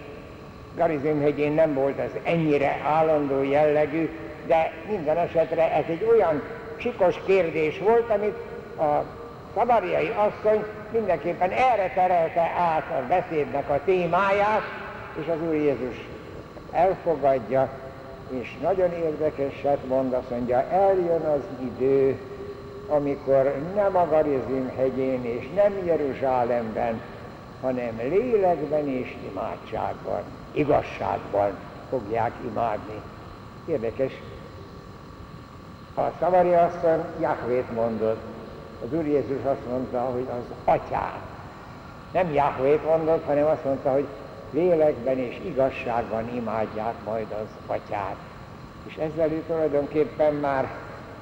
Garizim 0.75 1.21
hegyén 1.21 1.51
nem 1.51 1.73
volt 1.73 1.97
ez 1.97 2.11
ennyire 2.23 2.77
állandó 2.85 3.43
jellegű, 3.43 4.09
de 4.47 4.71
minden 4.89 5.17
esetre 5.17 5.73
ez 5.73 5.83
egy 5.87 6.07
olyan 6.11 6.41
sikos 6.77 7.15
kérdés 7.25 7.79
volt, 7.79 8.09
amit 8.09 8.37
a 8.79 9.03
szabariai 9.55 10.13
asszony 10.15 10.63
mindenképpen 10.91 11.51
erre 11.51 11.91
terelte 11.95 12.51
át 12.57 12.85
a 12.91 13.07
beszédnek 13.07 13.69
a 13.69 13.79
témáját, 13.85 14.63
és 15.21 15.27
az 15.27 15.47
Úr 15.47 15.53
Jézus 15.53 16.09
elfogadja, 16.72 17.70
és 18.30 18.57
nagyon 18.61 18.91
érdekeset 18.91 19.88
mond, 19.88 20.13
azt 20.13 20.30
mondja, 20.30 20.63
eljön 20.70 21.22
az 21.22 21.41
idő, 21.61 22.20
amikor 22.88 23.55
nem 23.76 23.95
a 23.95 24.07
Garizim 24.07 24.72
hegyén 24.78 25.26
és 25.26 25.49
nem 25.55 25.86
Jeruzsálemben, 25.86 27.01
hanem 27.61 27.97
lélekben 27.97 28.88
és 28.88 29.15
imádságban, 29.32 30.22
igazságban 30.51 31.51
fogják 31.89 32.32
imádni. 32.51 33.01
Érdekes, 33.65 34.11
a 35.95 36.01
Szavari 36.20 36.53
asszony 36.53 37.03
Jahvét 37.20 37.74
mondott, 37.74 38.22
az 38.84 38.97
Úr 38.97 39.05
Jézus 39.05 39.43
azt 39.43 39.65
mondta, 39.70 39.99
hogy 39.99 40.28
az 40.30 40.74
atyát. 40.74 41.20
Nem 42.11 42.34
Jahvét 42.34 42.86
mondott, 42.86 43.26
hanem 43.26 43.45
azt 43.45 43.63
mondta, 43.63 43.91
hogy 43.91 44.05
lélekben 44.51 45.17
és 45.17 45.39
igazságban 45.45 46.35
imádják 46.35 46.93
majd 47.05 47.25
az 47.31 47.75
atyát. 47.75 48.15
És 48.87 48.95
ezzel 48.95 49.31
ő 49.31 49.43
tulajdonképpen 49.47 50.33
már 50.33 50.67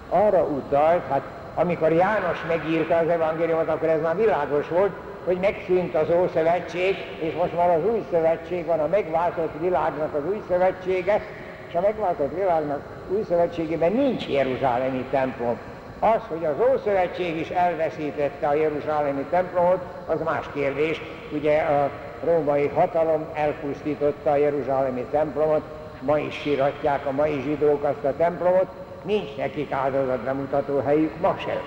arra 0.10 0.44
utalt, 0.44 1.04
hát 1.10 1.22
amikor 1.56 1.92
János 1.92 2.46
megírta 2.48 2.98
az 2.98 3.08
evangéliumot, 3.08 3.68
akkor 3.68 3.90
ez 3.90 4.02
már 4.02 4.16
világos 4.16 4.68
volt, 4.68 4.92
hogy 5.26 5.38
megszűnt 5.40 5.96
az 5.96 6.08
Ószövetség, 6.22 6.96
és 7.20 7.34
most 7.34 7.56
már 7.56 7.70
az 7.70 7.86
új 7.92 8.04
szövetség 8.12 8.66
van, 8.66 8.80
a 8.80 8.88
megváltott 8.88 9.60
világnak 9.60 10.14
az 10.14 10.26
új 10.30 10.42
szövetsége, 10.48 11.22
és 11.68 11.76
a 11.76 11.82
megváltott 11.82 12.36
világnak 12.36 12.82
új 13.10 13.24
szövetségében 13.28 13.92
nincs 13.92 14.28
Jeruzsálemi 14.28 15.06
templom. 15.12 15.58
Az, 16.00 16.22
hogy 16.28 16.46
az 16.46 16.66
Ószövetség 16.74 17.40
is 17.40 17.50
elveszítette 17.50 18.48
a 18.48 18.54
Jeruzsálemi 18.54 19.26
templomot, 19.30 19.82
az 20.06 20.22
más 20.24 20.46
kérdés. 20.54 21.02
Ugye 21.32 21.62
a 21.62 21.90
római 22.24 22.68
hatalom 22.68 23.26
elpusztította 23.34 24.32
a 24.32 24.36
Jeruzsálemi 24.36 25.06
templomot, 25.12 25.64
és 25.94 26.00
ma 26.06 26.18
is 26.18 26.36
síratják 26.36 27.06
a 27.06 27.12
mai 27.12 27.42
zsidók 27.44 27.84
azt 27.84 28.04
a 28.04 28.16
templomot, 28.18 28.68
nincs 29.04 29.36
nekik 29.38 29.72
áldozatbemutató 29.72 30.80
helyük 30.80 31.20
ma 31.22 31.36
sem. 31.46 31.62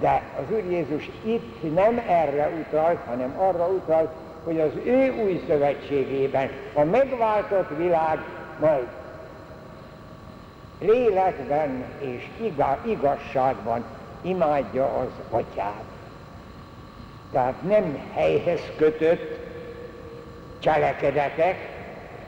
De 0.00 0.22
az 0.38 0.54
Úr 0.56 0.70
Jézus 0.70 1.10
itt 1.22 1.74
nem 1.74 2.02
erre 2.08 2.50
utalt, 2.60 2.98
hanem 3.06 3.34
arra 3.38 3.66
utalt, 3.66 4.10
hogy 4.44 4.60
az 4.60 4.70
ő 4.84 5.14
új 5.24 5.42
szövetségében 5.46 6.50
a 6.74 6.84
megváltott 6.84 7.76
világ 7.76 8.18
majd 8.60 8.86
lélekben 10.80 11.84
és 11.98 12.28
igazságban 12.84 13.84
imádja 14.22 14.84
az 14.84 15.40
atyát. 15.40 15.84
Tehát 17.32 17.62
nem 17.62 17.98
helyhez 18.14 18.60
kötött 18.76 19.49
cselekedetek, 20.60 21.68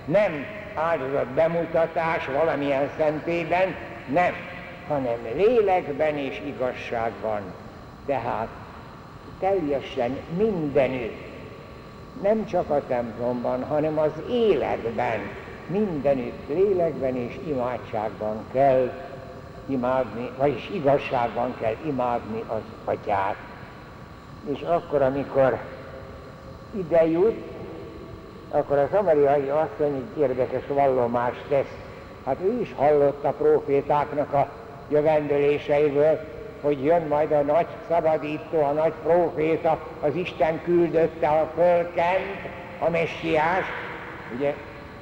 nem 0.05 0.47
áldozat 0.75 1.27
bemutatás 1.27 2.27
valamilyen 2.27 2.91
szentében, 2.99 3.75
nem, 4.13 4.33
hanem 4.89 5.19
lélekben 5.35 6.17
és 6.17 6.41
igazságban. 6.47 7.41
Tehát 8.07 8.49
teljesen 9.41 10.19
mindenütt, 10.37 11.31
nem 12.23 12.47
csak 12.47 12.71
a 12.71 12.83
templomban, 12.87 13.65
hanem 13.65 13.99
az 13.99 14.13
életben, 14.31 15.21
mindenütt 15.67 16.49
lélekben 16.49 17.17
és 17.17 17.39
imádságban 17.47 18.45
kell 18.53 18.93
imádni, 19.67 20.31
vagyis 20.39 20.71
igazságban 20.73 21.55
kell 21.61 21.77
imádni 21.87 22.45
az 22.47 22.63
atyát. 22.85 23.37
És 24.53 24.61
akkor, 24.61 25.03
amikor 25.03 25.59
ide 26.77 27.07
jut, 27.07 27.52
akkor 28.53 28.79
a 28.79 28.89
szamariai 28.93 29.49
asszony 29.49 29.95
egy 29.95 30.21
érdekes 30.21 30.63
vallomást 30.69 31.45
tesz. 31.49 31.77
Hát 32.25 32.37
ő 32.45 32.61
is 32.61 32.75
hallott 32.77 33.25
a 33.25 33.31
profétáknak 33.31 34.33
a 34.33 34.49
jövendőléseiből, 34.89 36.19
hogy 36.61 36.85
jön 36.85 37.03
majd 37.03 37.33
a 37.33 37.41
nagy 37.41 37.67
szabadító, 37.89 38.63
a 38.63 38.73
nagy 38.73 38.93
proféta, 39.03 39.79
az 40.01 40.15
Isten 40.15 40.63
küldötte 40.63 41.29
a 41.29 41.51
fölkent, 41.55 42.41
a 42.79 42.91
messiás, 42.91 43.65
ugye 44.37 44.55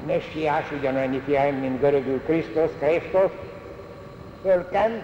messiás 0.06 0.70
ugyanannyit 0.78 1.26
jelent, 1.26 1.60
mint 1.60 1.80
görögül 1.80 2.22
Krisztus, 2.24 2.70
Krisztus, 2.78 3.30
fölkent, 4.42 5.02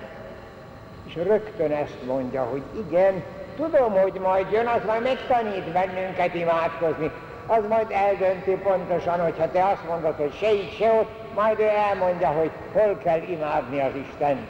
és 1.07 1.14
rögtön 1.14 1.72
ezt 1.72 2.05
mondja, 2.07 2.42
hogy 2.42 2.62
igen, 2.88 3.22
tudom, 3.57 3.92
hogy 3.92 4.20
majd 4.22 4.47
jön, 4.53 4.66
az 4.66 4.80
majd 4.86 5.03
megtanít 5.03 5.72
bennünket 5.72 6.34
imádkozni, 6.34 7.11
az 7.47 7.66
majd 7.68 7.90
eldönti 7.90 8.51
pontosan, 8.51 9.20
hogyha 9.20 9.51
te 9.51 9.64
azt 9.64 9.88
mondod, 9.88 10.14
hogy 10.14 10.34
se 10.34 10.55
így, 10.55 10.76
se 10.78 10.92
ott, 10.92 11.34
majd 11.34 11.59
ő 11.59 11.68
elmondja, 11.68 12.28
hogy 12.28 12.51
hol 12.72 12.97
kell 13.03 13.22
imádni 13.22 13.80
az 13.80 13.92
Istent. 14.09 14.49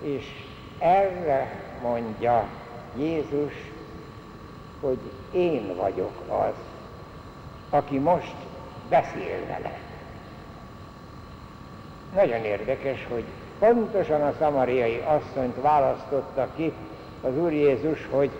És 0.00 0.24
erre 0.78 1.50
mondja 1.82 2.44
Jézus, 2.96 3.52
hogy 4.80 4.98
én 5.32 5.76
vagyok 5.76 6.22
az, 6.28 6.54
aki 7.70 7.98
most 7.98 8.34
beszél 8.88 9.46
vele. 9.46 9.78
Nagyon 12.14 12.44
érdekes, 12.44 13.06
hogy 13.10 13.24
pontosan 13.58 14.22
a 14.22 14.34
szamariai 14.38 15.04
asszonyt 15.06 15.60
választotta 15.60 16.48
ki 16.56 16.72
az 17.22 17.36
Úr 17.36 17.52
Jézus, 17.52 18.06
hogy 18.10 18.30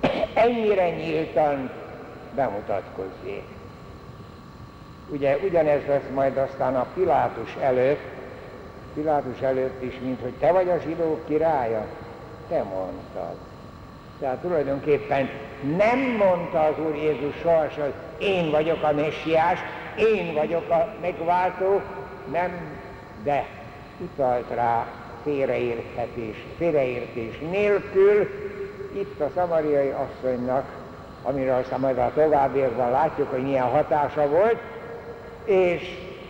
ennyire 0.34 0.90
nyíltan 0.90 1.70
bemutatkozzék. 2.36 3.44
Ugye 5.08 5.36
ugyanez 5.36 5.86
lesz 5.88 6.08
majd 6.14 6.36
aztán 6.36 6.76
a 6.76 6.86
Pilátus 6.94 7.56
előtt, 7.60 8.14
Pilátus 8.94 9.40
előtt 9.40 9.82
is, 9.82 9.98
mint 10.02 10.20
hogy 10.20 10.32
te 10.32 10.52
vagy 10.52 10.68
a 10.68 10.78
zsidók 10.84 11.26
királya, 11.26 11.86
te 12.48 12.62
mondtad. 12.62 13.36
Tehát 14.20 14.36
tulajdonképpen 14.36 15.28
nem 15.76 15.98
mondta 15.98 16.60
az 16.60 16.74
Úr 16.86 16.94
Jézus 16.94 17.36
sohasem, 17.42 17.82
hogy 17.82 18.26
én 18.26 18.50
vagyok 18.50 18.82
a 18.82 18.92
messiás, 18.92 19.58
én 19.98 20.34
vagyok 20.34 20.70
a 20.70 20.94
megváltó, 21.00 21.80
nem, 22.32 22.50
de 23.22 23.46
utalt 23.98 24.50
rá 24.54 24.86
félreérthetés, 25.22 26.44
félreértés 26.56 27.38
nélkül, 27.38 28.28
itt 28.92 29.20
a 29.20 29.30
szamariai 29.34 29.88
asszonynak, 29.90 30.64
amiről 31.28 31.54
aztán 31.54 31.80
majd 31.80 31.98
a 31.98 32.12
továbbiakban 32.14 32.90
látjuk, 32.90 33.30
hogy 33.30 33.42
milyen 33.42 33.64
hatása 33.64 34.28
volt, 34.28 34.60
és 35.44 35.82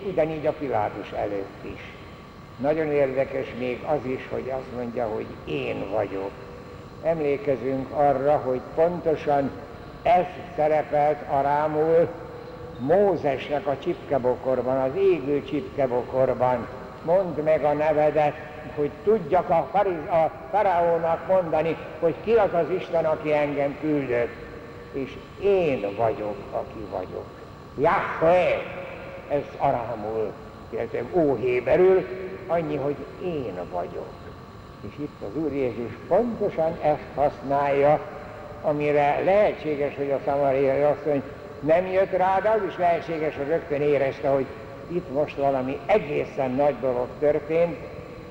ugyanígy 0.09 0.47
a 0.47 0.53
Pilátus 0.53 1.11
előtt 1.13 1.65
is. 1.75 1.81
Nagyon 2.57 2.87
érdekes 2.87 3.47
még 3.59 3.83
az 3.87 4.05
is, 4.05 4.29
hogy 4.31 4.53
azt 4.57 4.77
mondja, 4.77 5.07
hogy 5.07 5.27
én 5.45 5.91
vagyok. 5.91 6.31
Emlékezünk 7.03 7.91
arra, 7.91 8.37
hogy 8.37 8.61
pontosan 8.75 9.51
ez 10.03 10.25
szerepelt 10.57 11.19
a 11.31 11.41
rámul 11.41 12.09
Mózesnek 12.79 13.67
a 13.67 13.77
csipkebokorban, 13.83 14.77
az 14.77 14.97
égő 14.97 15.45
csipkebokorban. 15.45 16.67
Mondd 17.05 17.41
meg 17.45 17.65
a 17.65 17.73
nevedet, 17.73 18.35
hogy 18.75 18.91
tudjak 19.05 19.51
a, 19.51 19.69
fariz, 19.73 20.09
a 20.11 20.31
faraónak 20.51 21.27
mondani, 21.29 21.77
hogy 22.01 22.15
ki 22.25 22.33
az 22.33 22.53
az 22.53 22.71
Isten, 22.79 23.05
aki 23.05 23.33
engem 23.33 23.77
küldött. 23.81 24.46
És 24.93 25.17
én 25.41 25.95
vagyok, 25.97 26.37
aki 26.51 26.87
vagyok. 26.91 27.27
Jahve, 27.79 28.63
ez 29.29 29.43
arámul, 29.59 30.33
illetve 30.71 31.03
óhéberül, 31.13 32.07
annyi, 32.47 32.77
hogy 32.77 32.97
én 33.25 33.55
vagyok. 33.73 34.09
És 34.81 34.99
itt 34.99 35.23
az 35.23 35.43
Úr 35.43 35.53
Jézus 35.53 35.91
pontosan 36.09 36.79
ezt 36.83 37.05
használja, 37.15 38.01
amire 38.63 39.21
lehetséges, 39.25 39.97
hogy 39.97 40.11
a 40.11 40.21
szamariai 40.25 40.83
asszony 40.83 41.23
nem 41.61 41.87
jött 41.87 42.11
rá, 42.11 42.41
de 42.41 42.49
az 42.49 42.61
is 42.69 42.77
lehetséges, 42.79 43.37
hogy 43.37 43.47
rögtön 43.47 43.81
érezte, 43.81 44.29
hogy 44.29 44.47
itt 44.89 45.13
most 45.13 45.37
valami 45.37 45.79
egészen 45.87 46.51
nagy 46.51 46.75
dolog 46.81 47.09
történt, 47.19 47.77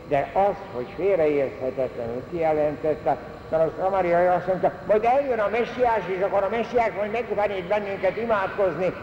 de 0.07 0.31
az, 0.33 0.55
hogy 0.73 0.87
félreérthetetlenül 0.95 2.23
kijelentette, 2.31 3.17
mert 3.49 3.63
a 3.63 3.81
szamariai 3.81 4.25
azt 4.25 4.47
mondta, 4.47 4.71
majd 4.87 5.03
eljön 5.03 5.39
a 5.39 5.49
messiás, 5.49 6.01
és 6.17 6.21
akkor 6.21 6.43
a 6.43 6.49
messiás 6.49 6.91
majd 6.97 7.11
megtanít 7.11 7.67
bennünket 7.67 8.17
imádkozni. 8.17 8.93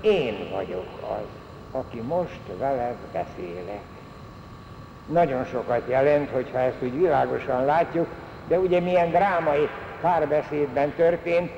Én 0.00 0.48
vagyok 0.52 0.86
az, 1.02 1.26
aki 1.80 2.00
most 2.00 2.40
veled 2.58 2.96
beszélek. 3.12 3.82
Nagyon 5.06 5.44
sokat 5.44 5.82
jelent, 5.88 6.30
hogyha 6.30 6.58
ezt 6.58 6.82
úgy 6.82 6.98
világosan 6.98 7.64
látjuk, 7.64 8.06
de 8.48 8.58
ugye 8.58 8.80
milyen 8.80 9.10
drámai 9.10 9.68
párbeszédben 10.00 10.92
történt, 10.96 11.50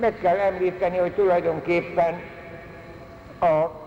meg 0.00 0.18
kell 0.20 0.36
említeni, 0.36 0.96
hogy 0.96 1.12
tulajdonképpen 1.12 2.20
a 3.40 3.83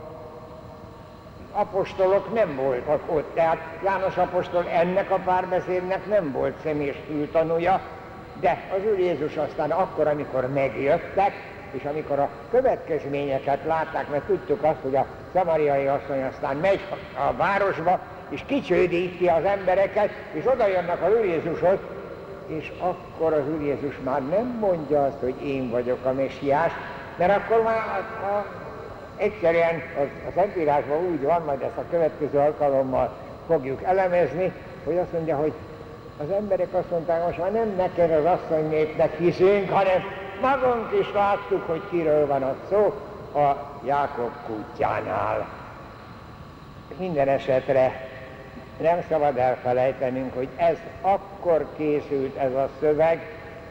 apostolok 1.58 2.34
nem 2.34 2.56
voltak 2.56 3.02
ott, 3.06 3.34
tehát 3.34 3.58
János 3.84 4.18
apostol 4.18 4.68
ennek 4.68 5.12
a 5.12 5.20
párbeszédnek 5.26 6.06
nem 6.06 6.32
volt 6.32 6.54
személyes 6.64 6.96
fültanúja, 7.08 7.82
de 8.40 8.64
az 8.78 8.92
Úr 8.92 9.00
Jézus 9.00 9.36
aztán 9.36 9.72
akkor, 9.72 10.08
amikor 10.08 10.48
megjöttek, 10.54 11.34
és 11.72 11.84
amikor 11.84 12.20
a 12.20 12.30
következményeket 12.52 13.66
látták, 13.66 14.10
mert 14.10 14.24
tudtuk 14.24 14.64
azt, 14.64 14.82
hogy 14.82 14.96
a 14.96 15.06
szamariai 15.34 15.86
asszony 15.86 16.24
aztán 16.24 16.56
megy 16.56 16.80
a 17.28 17.34
városba, 17.34 18.00
és 18.30 18.44
kicsődíti 18.46 19.28
az 19.28 19.44
embereket, 19.44 20.10
és 20.32 20.46
oda 20.46 20.68
jönnek 20.68 21.04
az 21.04 21.12
Úr 21.20 21.26
Jézushoz, 21.26 21.78
és 22.48 22.72
akkor 22.80 23.34
az 23.34 23.48
Úr 23.56 23.62
Jézus 23.62 23.96
már 24.04 24.22
nem 24.22 24.58
mondja 24.60 25.04
azt, 25.04 25.20
hogy 25.20 25.46
én 25.46 25.70
vagyok 25.70 26.06
a 26.06 26.12
messiás, 26.12 26.72
mert 27.18 27.38
akkor 27.38 27.64
már 27.64 27.78
a, 27.78 28.26
a, 28.26 28.46
egyszerűen 29.18 29.82
az, 30.00 30.08
a 30.28 30.32
Szentírásban 30.36 30.98
úgy 30.98 31.22
van, 31.22 31.42
majd 31.46 31.62
ezt 31.62 31.78
a 31.78 31.84
következő 31.90 32.38
alkalommal 32.38 33.18
fogjuk 33.48 33.84
elemezni, 33.84 34.52
hogy 34.84 34.98
azt 34.98 35.12
mondja, 35.12 35.38
hogy 35.38 35.54
az 36.18 36.32
emberek 36.32 36.74
azt 36.74 36.90
mondták, 36.90 37.26
most 37.26 37.38
már 37.38 37.52
nem 37.52 37.74
neked 37.78 38.12
az 38.12 38.26
asszony 38.26 38.70
népnek 38.70 39.18
hiszünk, 39.18 39.70
hanem 39.70 40.04
magunk 40.42 41.00
is 41.00 41.14
láttuk, 41.14 41.68
hogy 41.68 41.82
kiről 41.90 42.28
van 42.28 42.44
a 42.44 42.56
szó 42.70 42.94
a 43.42 43.56
Jákob 43.86 44.32
kutyánál. 44.46 45.48
Minden 46.98 47.28
esetre 47.28 48.08
nem 48.82 49.04
szabad 49.10 49.38
elfelejtenünk, 49.38 50.34
hogy 50.34 50.48
ez 50.56 50.78
akkor 51.02 51.66
készült 51.78 52.36
ez 52.36 52.54
a 52.54 52.70
szöveg, 52.80 53.22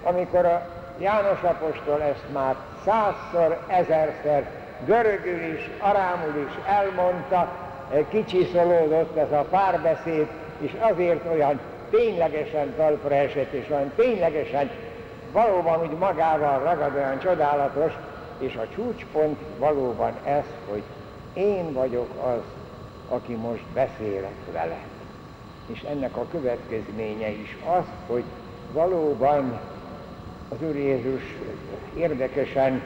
amikor 0.02 0.44
a 0.44 0.68
János 0.98 1.42
apostol 1.42 2.02
ezt 2.02 2.24
már 2.32 2.56
százszor, 2.84 3.58
ezerszer 3.66 4.65
görögül 4.84 5.42
is, 5.54 5.70
arámul 5.78 6.46
is 6.48 6.66
elmondta, 6.66 7.52
kicsiszolódott 8.08 9.16
ez 9.16 9.32
a 9.32 9.46
párbeszéd, 9.50 10.26
és 10.58 10.72
azért 10.80 11.32
olyan 11.32 11.60
ténylegesen 11.90 12.74
talpra 12.76 13.14
esett, 13.14 13.52
és 13.52 13.70
olyan 13.70 13.92
ténylegesen 13.96 14.70
valóban 15.32 15.80
úgy 15.80 15.98
magával 15.98 16.58
ragad 16.58 16.94
olyan 16.94 17.18
csodálatos, 17.18 17.92
és 18.38 18.54
a 18.56 18.66
csúcspont 18.74 19.38
valóban 19.58 20.12
ez, 20.24 20.44
hogy 20.70 20.82
én 21.32 21.72
vagyok 21.72 22.08
az, 22.24 22.40
aki 23.08 23.34
most 23.34 23.64
beszélek 23.74 24.34
vele. 24.52 24.78
És 25.66 25.82
ennek 25.90 26.16
a 26.16 26.26
következménye 26.30 27.28
is 27.28 27.56
az, 27.76 27.84
hogy 28.06 28.24
valóban 28.72 29.60
az 30.48 30.56
Úr 30.68 30.76
Jézus 30.76 31.22
érdekesen 31.96 32.82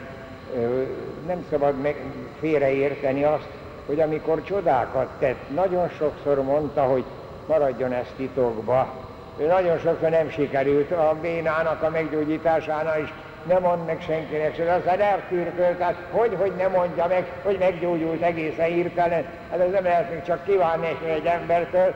nem 1.27 1.45
szabad 1.49 1.81
meg 1.81 1.95
félreérteni 2.39 3.23
azt, 3.23 3.47
hogy 3.85 3.99
amikor 3.99 4.43
csodákat 4.43 5.07
tett, 5.19 5.49
nagyon 5.55 5.89
sokszor 5.89 6.43
mondta, 6.43 6.81
hogy 6.81 7.03
maradjon 7.47 7.91
ez 7.91 8.05
titokba. 8.17 8.93
Ő 9.37 9.47
nagyon 9.47 9.79
sokszor 9.79 10.09
nem 10.09 10.29
sikerült 10.29 10.91
a 10.91 11.15
bénának 11.21 11.83
a 11.83 11.89
meggyógyításánál 11.89 13.01
is, 13.01 13.13
nem 13.47 13.61
mond 13.61 13.85
meg 13.85 14.01
senkinek 14.01 14.55
se, 14.55 14.73
aztán 14.73 14.99
elkürkölt, 14.99 15.77
tehát 15.77 15.95
hogy, 16.11 16.35
hogy 16.39 16.51
nem 16.57 16.71
mondja 16.71 17.07
meg, 17.07 17.25
hogy 17.43 17.57
meggyógyult 17.59 18.21
egészen 18.21 18.65
hirtelen, 18.65 19.25
hát 19.49 19.59
ez 19.59 19.71
nem 19.71 19.83
lehet 19.83 20.09
még 20.09 20.21
csak 20.23 20.45
kívánni 20.45 20.97
egy 21.05 21.25
embertől, 21.25 21.93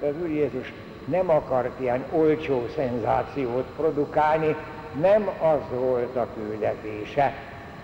de 0.00 0.06
az 0.06 0.14
Úr 0.22 0.28
Jézus 0.28 0.72
nem 1.04 1.30
akart 1.30 1.80
ilyen 1.80 2.04
olcsó 2.10 2.66
szenzációt 2.76 3.66
produkálni, 3.76 4.56
nem 5.00 5.30
az 5.40 5.78
volt 5.78 6.16
a 6.16 6.26
küldetése. 6.34 7.34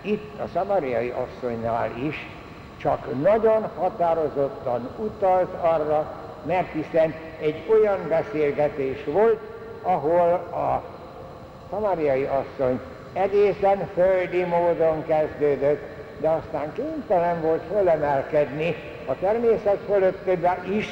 Itt 0.05 0.39
a 0.39 0.47
szamariai 0.53 1.13
asszonynál 1.25 1.91
is 1.97 2.15
csak 2.77 3.21
nagyon 3.21 3.69
határozottan 3.77 4.89
utalt 4.97 5.53
arra, 5.61 6.13
mert 6.45 6.71
hiszen 6.71 7.13
egy 7.39 7.63
olyan 7.69 8.07
beszélgetés 8.07 9.03
volt, 9.05 9.39
ahol 9.81 10.31
a 10.53 10.83
szamariai 11.69 12.23
asszony 12.23 12.79
egészen 13.13 13.89
földi 13.93 14.43
módon 14.43 15.05
kezdődött, 15.07 15.81
de 16.17 16.29
aztán 16.29 16.73
kénytelen 16.73 17.41
volt 17.41 17.61
fölemelkedni 17.71 18.75
a 19.05 19.19
természet 19.19 19.79
fölöttébe 19.85 20.63
is, 20.69 20.87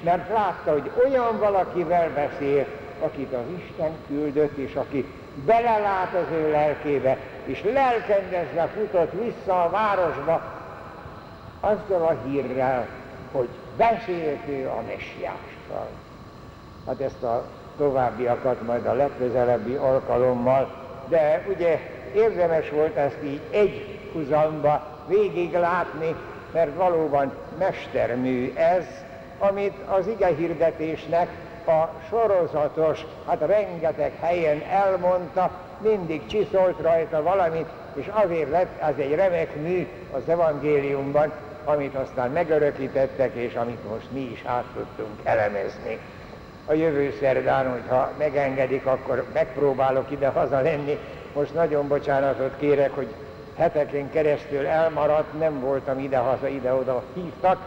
mert 0.00 0.28
látta, 0.28 0.72
hogy 0.72 0.90
olyan 1.04 1.38
valakivel 1.38 2.10
beszél, 2.14 2.66
akit 3.00 3.32
az 3.32 3.44
Isten 3.58 3.90
küldött, 4.08 4.56
és 4.56 4.74
aki 4.74 5.04
belelát 5.44 6.14
az 6.14 6.32
ő 6.32 6.50
lelkébe, 6.50 7.16
és 7.44 7.62
lelkendezve 7.62 8.66
futott 8.66 9.12
vissza 9.12 9.64
a 9.64 9.70
városba, 9.70 10.42
azzal 11.60 12.02
a 12.02 12.28
hírrel, 12.28 12.86
hogy 13.32 13.48
beszélt 13.76 14.48
ő 14.48 14.68
a 14.68 14.82
messiással. 14.86 15.88
Hát 16.86 17.00
ezt 17.00 17.22
a 17.22 17.44
továbbiakat 17.76 18.62
majd 18.66 18.86
a 18.86 18.92
legközelebbi 18.92 19.74
alkalommal, 19.74 20.84
de 21.08 21.44
ugye 21.48 21.80
érdemes 22.14 22.70
volt 22.70 22.96
ezt 22.96 23.18
így 23.24 23.40
egy 23.50 23.98
huzamba 24.12 24.86
végig 25.06 25.52
látni, 25.52 26.14
mert 26.52 26.74
valóban 26.74 27.32
mestermű 27.58 28.52
ez, 28.54 28.84
amit 29.38 29.74
az 29.88 30.06
ige 30.06 30.26
hirdetésnek 30.26 31.28
a 31.68 31.90
sorozatos, 32.08 33.06
hát 33.26 33.40
rengeteg 33.40 34.12
helyen 34.20 34.62
elmondta, 34.70 35.50
mindig 35.78 36.26
csiszolt 36.26 36.80
rajta 36.80 37.22
valamit, 37.22 37.66
és 37.94 38.10
azért 38.12 38.50
lett 38.50 38.80
ez 38.80 38.94
egy 38.96 39.14
remek 39.14 39.56
mű 39.56 39.88
az 40.12 40.28
evangéliumban, 40.28 41.32
amit 41.64 41.94
aztán 41.94 42.30
megörökítettek, 42.30 43.34
és 43.34 43.54
amit 43.54 43.88
most 43.90 44.10
mi 44.10 44.20
is 44.20 44.42
át 44.46 44.64
tudtunk 44.74 45.20
elemezni. 45.22 45.98
A 46.66 46.72
jövő 46.72 47.14
szerdán, 47.20 47.70
hogyha 47.70 48.12
megengedik, 48.18 48.86
akkor 48.86 49.24
megpróbálok 49.32 50.10
ide 50.10 50.28
haza 50.28 50.60
lenni. 50.60 50.98
Most 51.34 51.54
nagyon 51.54 51.88
bocsánatot 51.88 52.52
kérek, 52.58 52.94
hogy 52.94 53.14
heteken 53.56 54.10
keresztül 54.10 54.66
elmaradt, 54.66 55.38
nem 55.38 55.60
voltam 55.60 55.98
ide-haza, 55.98 56.48
ide-oda 56.48 57.02
hívtak, 57.14 57.58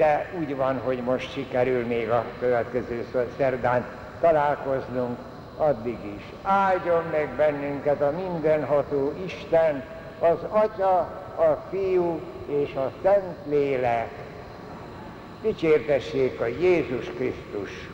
de 0.00 0.30
úgy 0.38 0.56
van, 0.56 0.78
hogy 0.78 0.98
most 0.98 1.32
sikerül 1.32 1.86
még 1.86 2.10
a 2.10 2.24
következő 2.38 3.06
szerdán 3.36 3.84
találkoznunk, 4.20 5.18
addig 5.56 5.98
is. 6.16 6.22
Áldjon 6.42 7.04
meg 7.10 7.28
bennünket 7.36 8.00
a 8.00 8.10
mindenható 8.10 9.12
Isten, 9.24 9.84
az 10.18 10.38
Atya, 10.48 10.96
a 11.36 11.64
Fiú 11.70 12.20
és 12.46 12.74
a 12.74 12.92
Szent 13.02 13.36
Lélek. 13.46 14.10
Dicsértessék 15.42 16.40
a 16.40 16.46
Jézus 16.46 17.04
Krisztus! 17.04 17.89